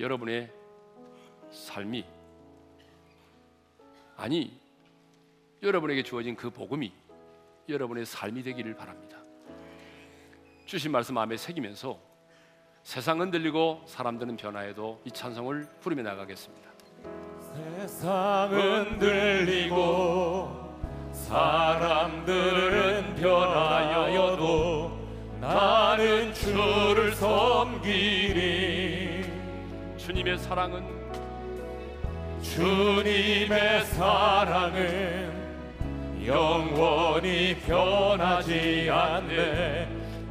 여러분의 0.00 0.52
삶이 1.52 2.04
아니 4.16 4.60
여러분에게 5.62 6.02
주어진 6.02 6.34
그 6.34 6.50
복음이 6.50 6.92
여러분의 7.68 8.06
삶이 8.06 8.42
되기를 8.42 8.74
바랍니다. 8.74 9.17
주신 10.68 10.92
말씀 10.92 11.14
마음에 11.14 11.36
새기면서 11.38 11.98
세상 12.82 13.22
흔들리고 13.22 13.84
사람들은 13.86 14.36
변화해도 14.36 15.00
이 15.06 15.10
찬송을 15.10 15.66
부르며 15.80 16.02
나가겠습니다. 16.02 16.68
세상은 17.54 18.98
들리고 18.98 20.76
사람들은 21.10 23.14
변하여도 23.14 25.08
나는 25.40 26.34
주를 26.34 27.14
섬기리 27.14 29.24
주님의 29.96 30.36
사랑은 30.36 30.84
주님의 32.42 33.86
사랑은 33.86 35.32
영원히 36.26 37.56
변하지 37.66 38.90
않네 38.90 39.87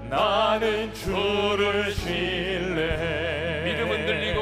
나는 0.10 0.94
주를 0.94 1.92
신뢰해 1.92 3.66
믿음은 3.66 4.06
들리고 4.06 4.42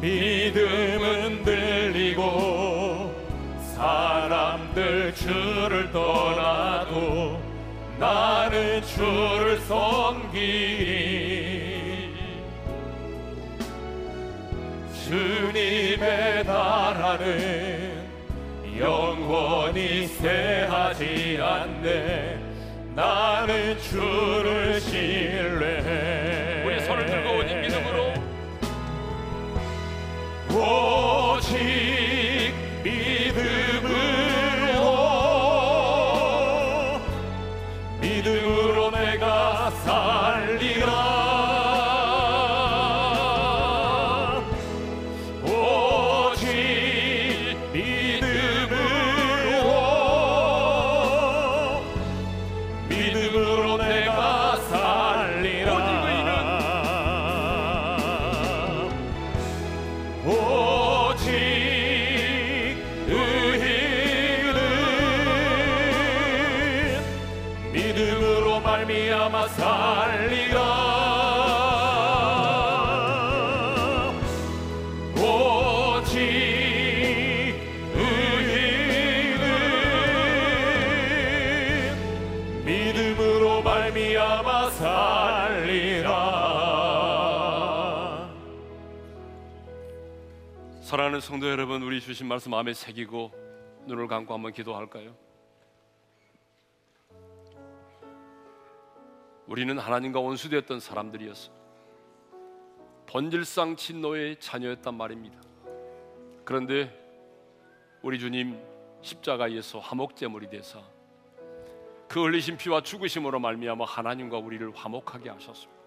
믿음은 0.00 1.44
들리고 1.44 3.12
사람들 3.74 5.12
주를 5.16 5.90
떠나도 5.90 7.40
나는 7.98 8.80
주를 8.82 9.58
섬기리 9.60 10.54
주님의 15.04 16.44
나라는 16.44 18.04
영원히 18.78 20.06
새하지 20.06 21.38
않네 21.40 22.43
나는 22.94 23.76
주를 23.80 24.80
신뢰해 24.80 26.62
우리 26.64 26.80
손을 26.80 27.06
들고 27.06 27.38
오직 27.38 27.56
믿음으로. 27.56 28.14
오직 30.50 31.73
믿음으로 68.24 68.60
말미암아 68.60 69.48
살리라 69.48 70.60
오직 75.16 76.18
의인은 77.94 79.44
믿음으로 82.64 83.62
말미암아 83.62 84.70
살리라 84.70 86.14
사랑하는 90.80 91.20
성도 91.20 91.50
여러분, 91.50 91.82
우리 91.82 92.00
주신 92.00 92.26
말씀 92.26 92.52
마음에 92.52 92.72
새기고 92.72 93.32
눈을 93.86 94.08
감고 94.08 94.32
한번 94.32 94.52
기도할까요? 94.52 95.14
우리는 99.46 99.78
하나님과 99.78 100.20
원수되었던 100.20 100.80
사람들이었어. 100.80 101.52
본질상 103.06 103.76
진노의 103.76 104.40
자녀였단 104.40 104.94
말입니다. 104.94 105.38
그런데 106.44 106.90
우리 108.02 108.18
주님 108.18 108.58
십자가에서 109.02 109.78
화목제물이 109.78 110.48
돼서 110.48 110.82
그 112.08 112.22
흘리신 112.22 112.56
피와 112.56 112.82
죽으심으로 112.82 113.38
말미암아 113.40 113.84
하나님과 113.84 114.38
우리를 114.38 114.70
화목하게 114.74 115.30
하셨습니다. 115.30 115.82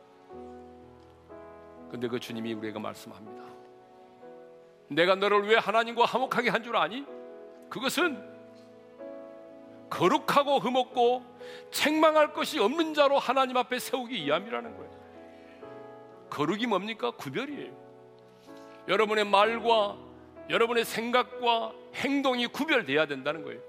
근데 1.90 2.08
그 2.08 2.20
주님이 2.20 2.54
우리에게 2.54 2.80
말씀합니다. 2.80 3.44
내가 4.90 5.16
너를 5.16 5.48
왜 5.48 5.56
하나님과 5.56 6.06
화목하게 6.06 6.50
한 6.50 6.64
줄 6.64 6.76
아니? 6.76 7.06
그것은 7.70 8.37
거룩하고 9.90 10.60
흠없고 10.60 11.24
책망할 11.72 12.34
것이 12.34 12.60
없는 12.60 12.94
자로 12.94 13.20
하나님 13.20 13.58
앞에 13.58 13.80
세우기 13.80 14.26
위함이라는 14.26 14.78
거예요. 14.78 14.98
거룩이 16.30 16.66
뭡니까? 16.66 17.12
구별이에요. 17.12 17.74
여러분의 18.88 19.26
말과 19.26 19.98
여러분의 20.50 20.86
생각과 20.86 21.74
행동이 21.96 22.48
구별돼야 22.48 23.06
된다는 23.06 23.44
거예요. 23.44 23.62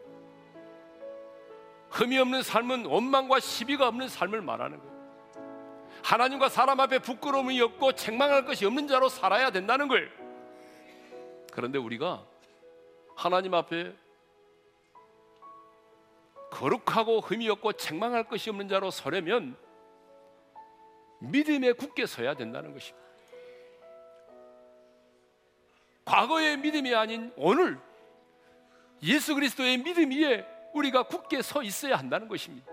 흠이 1.90 2.18
없는 2.18 2.42
삶은 2.42 2.86
원망과 2.86 3.40
시비가 3.40 3.88
없는 3.88 4.08
삶을 4.08 4.42
말하는 4.42 4.78
거예요. 4.78 4.98
하나님과 6.02 6.48
사람 6.48 6.78
앞에 6.80 7.00
부끄러움이 7.00 7.60
없고 7.60 7.92
책망할 7.92 8.44
것이 8.44 8.64
없는 8.66 8.86
자로 8.86 9.08
살아야 9.08 9.50
된다는 9.50 9.88
거예요. 9.88 10.08
그런데 11.52 11.78
우리가 11.78 12.24
하나님 13.16 13.54
앞에 13.54 13.92
거룩하고 16.51 17.20
흠이 17.20 17.49
없고 17.49 17.74
책망할 17.74 18.24
것이 18.24 18.51
없는 18.51 18.68
자로 18.68 18.90
서려면 18.90 19.57
믿음에 21.20 21.72
굳게 21.72 22.07
서야 22.07 22.34
된다는 22.34 22.72
것입니다. 22.72 23.07
과거의 26.05 26.57
믿음이 26.57 26.94
아닌 26.94 27.32
오늘 27.36 27.78
예수 29.03 29.34
그리스도의 29.34 29.78
믿음 29.78 30.11
위에 30.11 30.46
우리가 30.72 31.05
굳게 31.05 31.42
서 31.42 31.62
있어야 31.62 31.96
한다는 31.96 32.28
것입니다. 32.28 32.66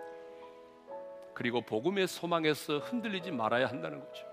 그리고 1.34 1.62
복음의 1.62 2.08
소망에서 2.08 2.80
흔들리지 2.80 3.32
말아야 3.32 3.68
한다는 3.68 4.00
거죠. 4.00 4.26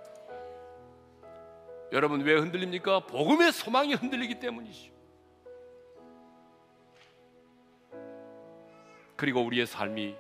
여러분 1.91 2.23
왜 2.23 2.35
흔들립니까? 2.35 3.01
복음의 3.01 3.53
소망이 3.53 3.95
흔들리기 3.95 4.39
때문이죠. 4.39 4.93
그리고 9.23 9.41
우리의 9.43 9.69
삶이 9.69 10.17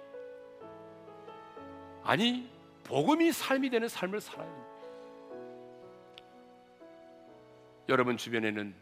아니 2.04 2.48
복음이 2.84 3.32
삶이 3.32 3.68
되는 3.68 3.88
삶을 3.88 4.20
살아야 4.20 4.46
합니다. 4.46 4.68
여러분 7.88 8.16
주변에는 8.16 8.72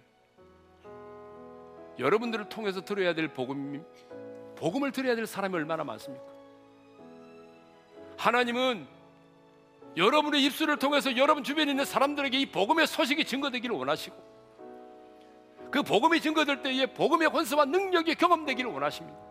여러분들을 1.98 2.50
통해서 2.50 2.84
들어야 2.84 3.14
될 3.14 3.28
복음 3.28 3.82
복음을 4.56 4.92
들어야 4.92 5.14
될 5.14 5.26
사람이 5.26 5.54
얼마나 5.54 5.84
많습니까? 5.84 6.26
하나님은 8.18 8.86
여러분의 9.96 10.44
입술을 10.44 10.76
통해서 10.76 11.16
여러분 11.16 11.42
주변에 11.42 11.70
있는 11.70 11.86
사람들에게 11.86 12.38
이 12.38 12.44
복음의 12.44 12.88
소식이 12.88 13.24
증거되기를 13.24 13.74
원하시고 13.74 14.16
그 15.70 15.82
복음이 15.82 16.20
증거될 16.20 16.60
때에 16.60 16.84
복음의 16.92 17.30
권세와 17.30 17.64
능력이 17.64 18.16
경험되기를 18.16 18.70
원하십니다. 18.70 19.29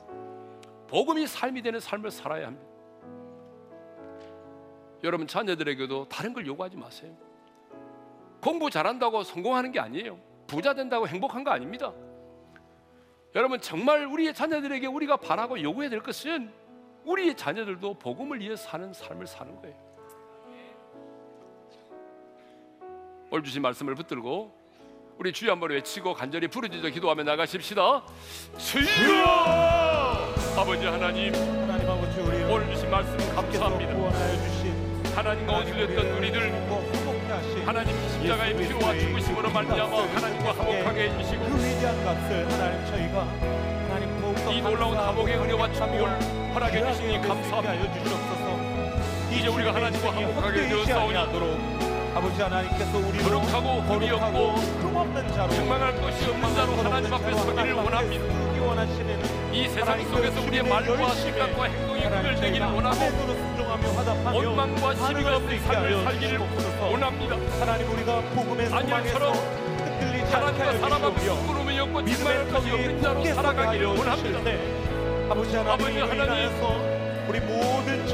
복음이 0.89 1.27
삶이 1.27 1.61
되는 1.61 1.79
삶을 1.79 2.11
살아야 2.11 2.47
합니다. 2.47 2.67
여러분 5.03 5.27
자녀들에게도 5.27 6.09
다른 6.09 6.33
걸 6.33 6.45
요구하지 6.45 6.77
마세요. 6.77 7.15
공부 8.41 8.69
잘한다고 8.69 9.23
성공하는 9.23 9.71
게 9.71 9.79
아니에요. 9.79 10.19
부자 10.47 10.73
된다고 10.73 11.07
행복한 11.07 11.43
거 11.43 11.51
아닙니다. 11.51 11.93
여러분 13.35 13.61
정말 13.61 14.05
우리의 14.05 14.33
자녀들에게 14.33 14.87
우리가 14.87 15.17
바라고 15.17 15.61
요구해야 15.61 15.89
될 15.89 16.01
것은 16.01 16.51
우리의 17.05 17.37
자녀들도 17.37 17.99
복음을 17.99 18.39
위해 18.39 18.55
사는 18.55 18.91
삶을 18.91 19.27
사는 19.27 19.55
거예요. 19.61 19.89
오늘 23.31 23.43
주신 23.43 23.61
말씀을 23.61 23.93
붙들고 23.93 24.57
우리 25.19 25.31
주여 25.31 25.51
한번 25.51 25.69
외치고 25.69 26.13
간절히 26.15 26.47
부르짖어 26.47 26.89
기도하며 26.89 27.23
나가십시다. 27.23 28.03
주여! 28.57 29.88
아버지 30.59 30.85
하나님 30.85 31.33
하나님 31.33 31.89
아버지 31.89 32.19
우리 32.19 32.43
오늘 32.43 32.69
주신 32.73 32.91
말씀 32.91 33.15
감사합니다. 33.33 33.93
하나님과 35.15 35.53
원수됐던 35.53 36.17
우리들 36.17 36.51
하나님 37.65 37.95
십자가의 38.09 38.57
피와 38.57 38.93
죽으심으로 38.93 39.47
그 39.47 39.53
말미암아 39.53 39.97
하나님과 40.15 40.51
우리 40.51 40.57
화목하게 40.57 41.11
해주시고 41.11 41.45
그 41.45 41.55
위대한 41.65 42.03
값을 42.03 42.51
하나님 42.51 42.85
저희가 42.87 43.21
하나님 43.87 44.19
더욱더 44.19 44.51
이 44.51 44.61
놀라운 44.61 44.97
감옥의 44.97 45.37
은혜와 45.37 45.71
축복을 45.71 46.53
허락해 46.53 46.91
주시니 46.91 47.21
감사합니다. 47.21 47.73
이제 49.31 49.47
우리가 49.47 49.73
하나님과 49.73 50.11
화목하게 50.11 50.67
되었사오니 50.67 51.17
아니하도록 51.17 51.57
아버지 52.15 52.41
하나님께서 52.41 52.97
우리로 52.97 53.23
거룩하고 53.23 53.83
거룩하고 53.83 54.37
흠없는 54.57 55.33
자로 55.33 55.53
책망할 55.53 55.95
것이 56.01 56.29
없는 56.29 56.53
자로 56.53 56.73
하나님 56.73 57.13
앞에 57.13 57.33
서기를 57.33 57.73
원합니다. 57.75 58.25
원하시는 58.59 59.38
이 59.59 59.67
세상 59.67 60.01
속에서 60.05 60.41
우리의 60.41 60.63
말과 60.63 61.13
생각과 61.15 61.65
행동이 61.65 62.01
구별되기를 62.03 62.65
원하고 62.65 62.99
원망과 64.33 64.95
시비가 64.95 65.35
없는 65.35 65.59
삶을 65.59 66.03
살기를 66.05 66.39
원합니다. 66.79 67.35
하나님 67.59 67.91
우리가 67.91 68.21
복음의 68.35 68.69
소망에서 68.69 69.33
않게 69.33 70.21
하나님과 70.31 70.77
사람 70.77 71.03
앞에 71.03 71.29
없고 71.29 71.53
책망할 71.53 72.01
믿음의 72.03 72.51
것이 72.53 72.71
없는 72.71 73.01
자로 73.01 73.25
살아가기를 73.25 73.85
원합니다. 73.87 74.39
아버지 75.29 75.57
하나님 75.57 76.09
하나님, 76.09 77.27
우리 77.27 77.39
모든 77.41 78.07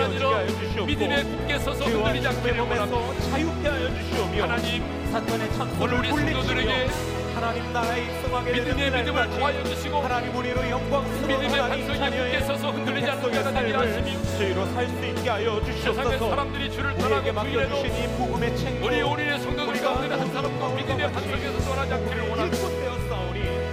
아니라 0.00 0.36
하여 0.36 0.46
주시옵고 0.46 0.86
믿음에 0.86 1.24
굳게 1.24 1.58
서서 1.58 1.84
흔들리지 1.84 2.26
원합니다. 2.28 2.62
몸에서 2.62 3.20
자유케 3.30 3.68
하여 3.68 3.88
주시오며 3.96 4.42
하나님 4.44 5.10
사탄의 5.10 5.50
성도들에게 5.50 6.12
물리치며 6.12 7.11
하나님 7.42 7.72
나라에 7.72 8.04
입성하게 8.04 8.52
믿음의 8.52 8.90
믿음을 8.92 9.30
도와여 9.30 9.64
주시고 9.64 9.98
하나님 9.98 10.32
우리로 10.32 10.70
영광스러운 10.70 11.26
믿음의 11.26 11.58
반석에 11.58 12.10
굳게 12.16 12.40
서서 12.42 12.70
흔들리지 12.70 13.10
않는 13.10 13.42
삶을 13.42 13.78
하시며 13.78 14.22
저희로 14.38 14.66
살 14.66 14.86
수 14.86 15.04
있게 15.04 15.28
하여 15.28 15.60
세상의 15.64 15.74
주시옵소서 15.74 16.30
사람들이 16.30 16.70
주를 16.70 16.94
맡겨주신 17.32 18.16
부인해도 18.16 18.86
우리 18.86 19.02
우리의 19.02 19.40
성도들 19.40 19.82
가운데 19.82 20.14
한 20.14 20.32
사람도 20.32 20.68
믿음의 20.70 21.12
반석에서 21.12 21.58
떠나지 21.68 21.94
않기를 21.94 22.28
원합니다. 22.30 22.68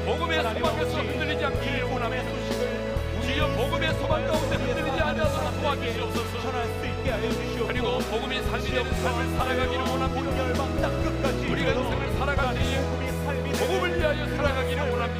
복음의 0.05 0.41
소망에서 0.41 0.97
흔들리지 1.01 1.45
않기를 1.45 1.83
원합니다. 1.83 2.23
주여 3.21 3.47
복음의 3.49 3.93
소망 3.93 4.25
가운데 4.25 4.55
흔들리지 4.55 4.99
않도록 4.99 5.61
도와주시옵소서. 5.61 6.41
전할 6.41 6.65
수 6.65 6.87
있게 6.87 7.11
하여 7.11 7.29
주시옵소서 7.29 7.67
그리고 7.67 7.99
복음이 7.99 8.41
삶이 8.41 8.65
되는 8.65 8.93
삶을 8.95 9.37
살아가기를 9.37 9.77
원합니다. 9.77 10.39
우리가 11.51 11.71
인생을 11.71 12.13
살아갈 12.17 12.55
때에 12.55 13.18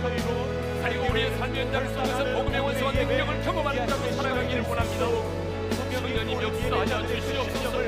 그리고 0.02 1.12
우리의 1.12 1.38
삶의 1.38 1.66
현장 1.66 1.88
속에서 1.94 2.24
복음의 2.36 2.60
원수와 2.60 2.92
능력을 2.92 3.42
경험하는 3.44 3.88
자로 3.88 4.12
살아가기를 4.12 4.62
원합니다. 4.64 5.06
성령님 6.00 6.42
역사하여 6.42 7.08
주시옵소서. 7.08 7.80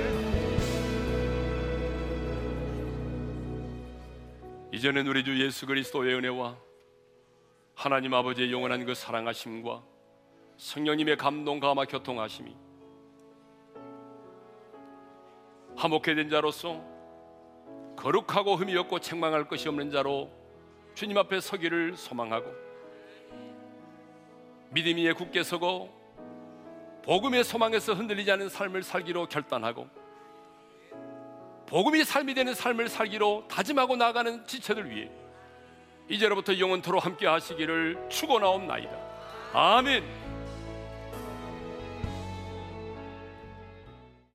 이제는 4.73 5.07
우리 5.07 5.23
주 5.23 5.39
예수 5.43 5.65
그리스도의 5.65 6.15
은혜와 6.15 6.57
하나님 7.75 8.13
아버지의 8.13 8.51
영원한 8.51 8.85
그 8.85 8.93
사랑하심과 8.93 9.83
성령님의 10.57 11.17
감동 11.17 11.59
감화 11.59 11.85
교통하심이 11.85 12.55
화목해 15.75 16.15
된 16.15 16.29
자로서 16.29 16.81
거룩하고 17.95 18.55
흠이 18.55 18.75
없고 18.77 18.99
책망할 18.99 19.47
것이 19.47 19.67
없는 19.67 19.91
자로 19.91 20.40
주님 21.01 21.17
앞에 21.17 21.39
서기를 21.39 21.97
소망하고 21.97 22.53
믿음 24.69 24.97
위에 24.97 25.13
굳게 25.13 25.41
서고 25.41 25.89
복음의 27.03 27.43
소망에서 27.43 27.95
흔들리지 27.95 28.31
않은 28.33 28.49
삶을 28.49 28.83
살기로 28.83 29.25
결단하고 29.25 29.89
복음이 31.65 32.03
삶이 32.03 32.35
되는 32.35 32.53
삶을 32.53 32.87
살기로 32.87 33.47
다짐하고 33.49 33.95
나가는 33.95 34.45
지체들 34.45 34.91
위해 34.91 35.09
이제로부터 36.07 36.59
영원토록 36.59 37.03
함께 37.03 37.25
하시기를 37.25 38.05
축원하옵나이다. 38.07 38.91
아멘. 39.53 40.20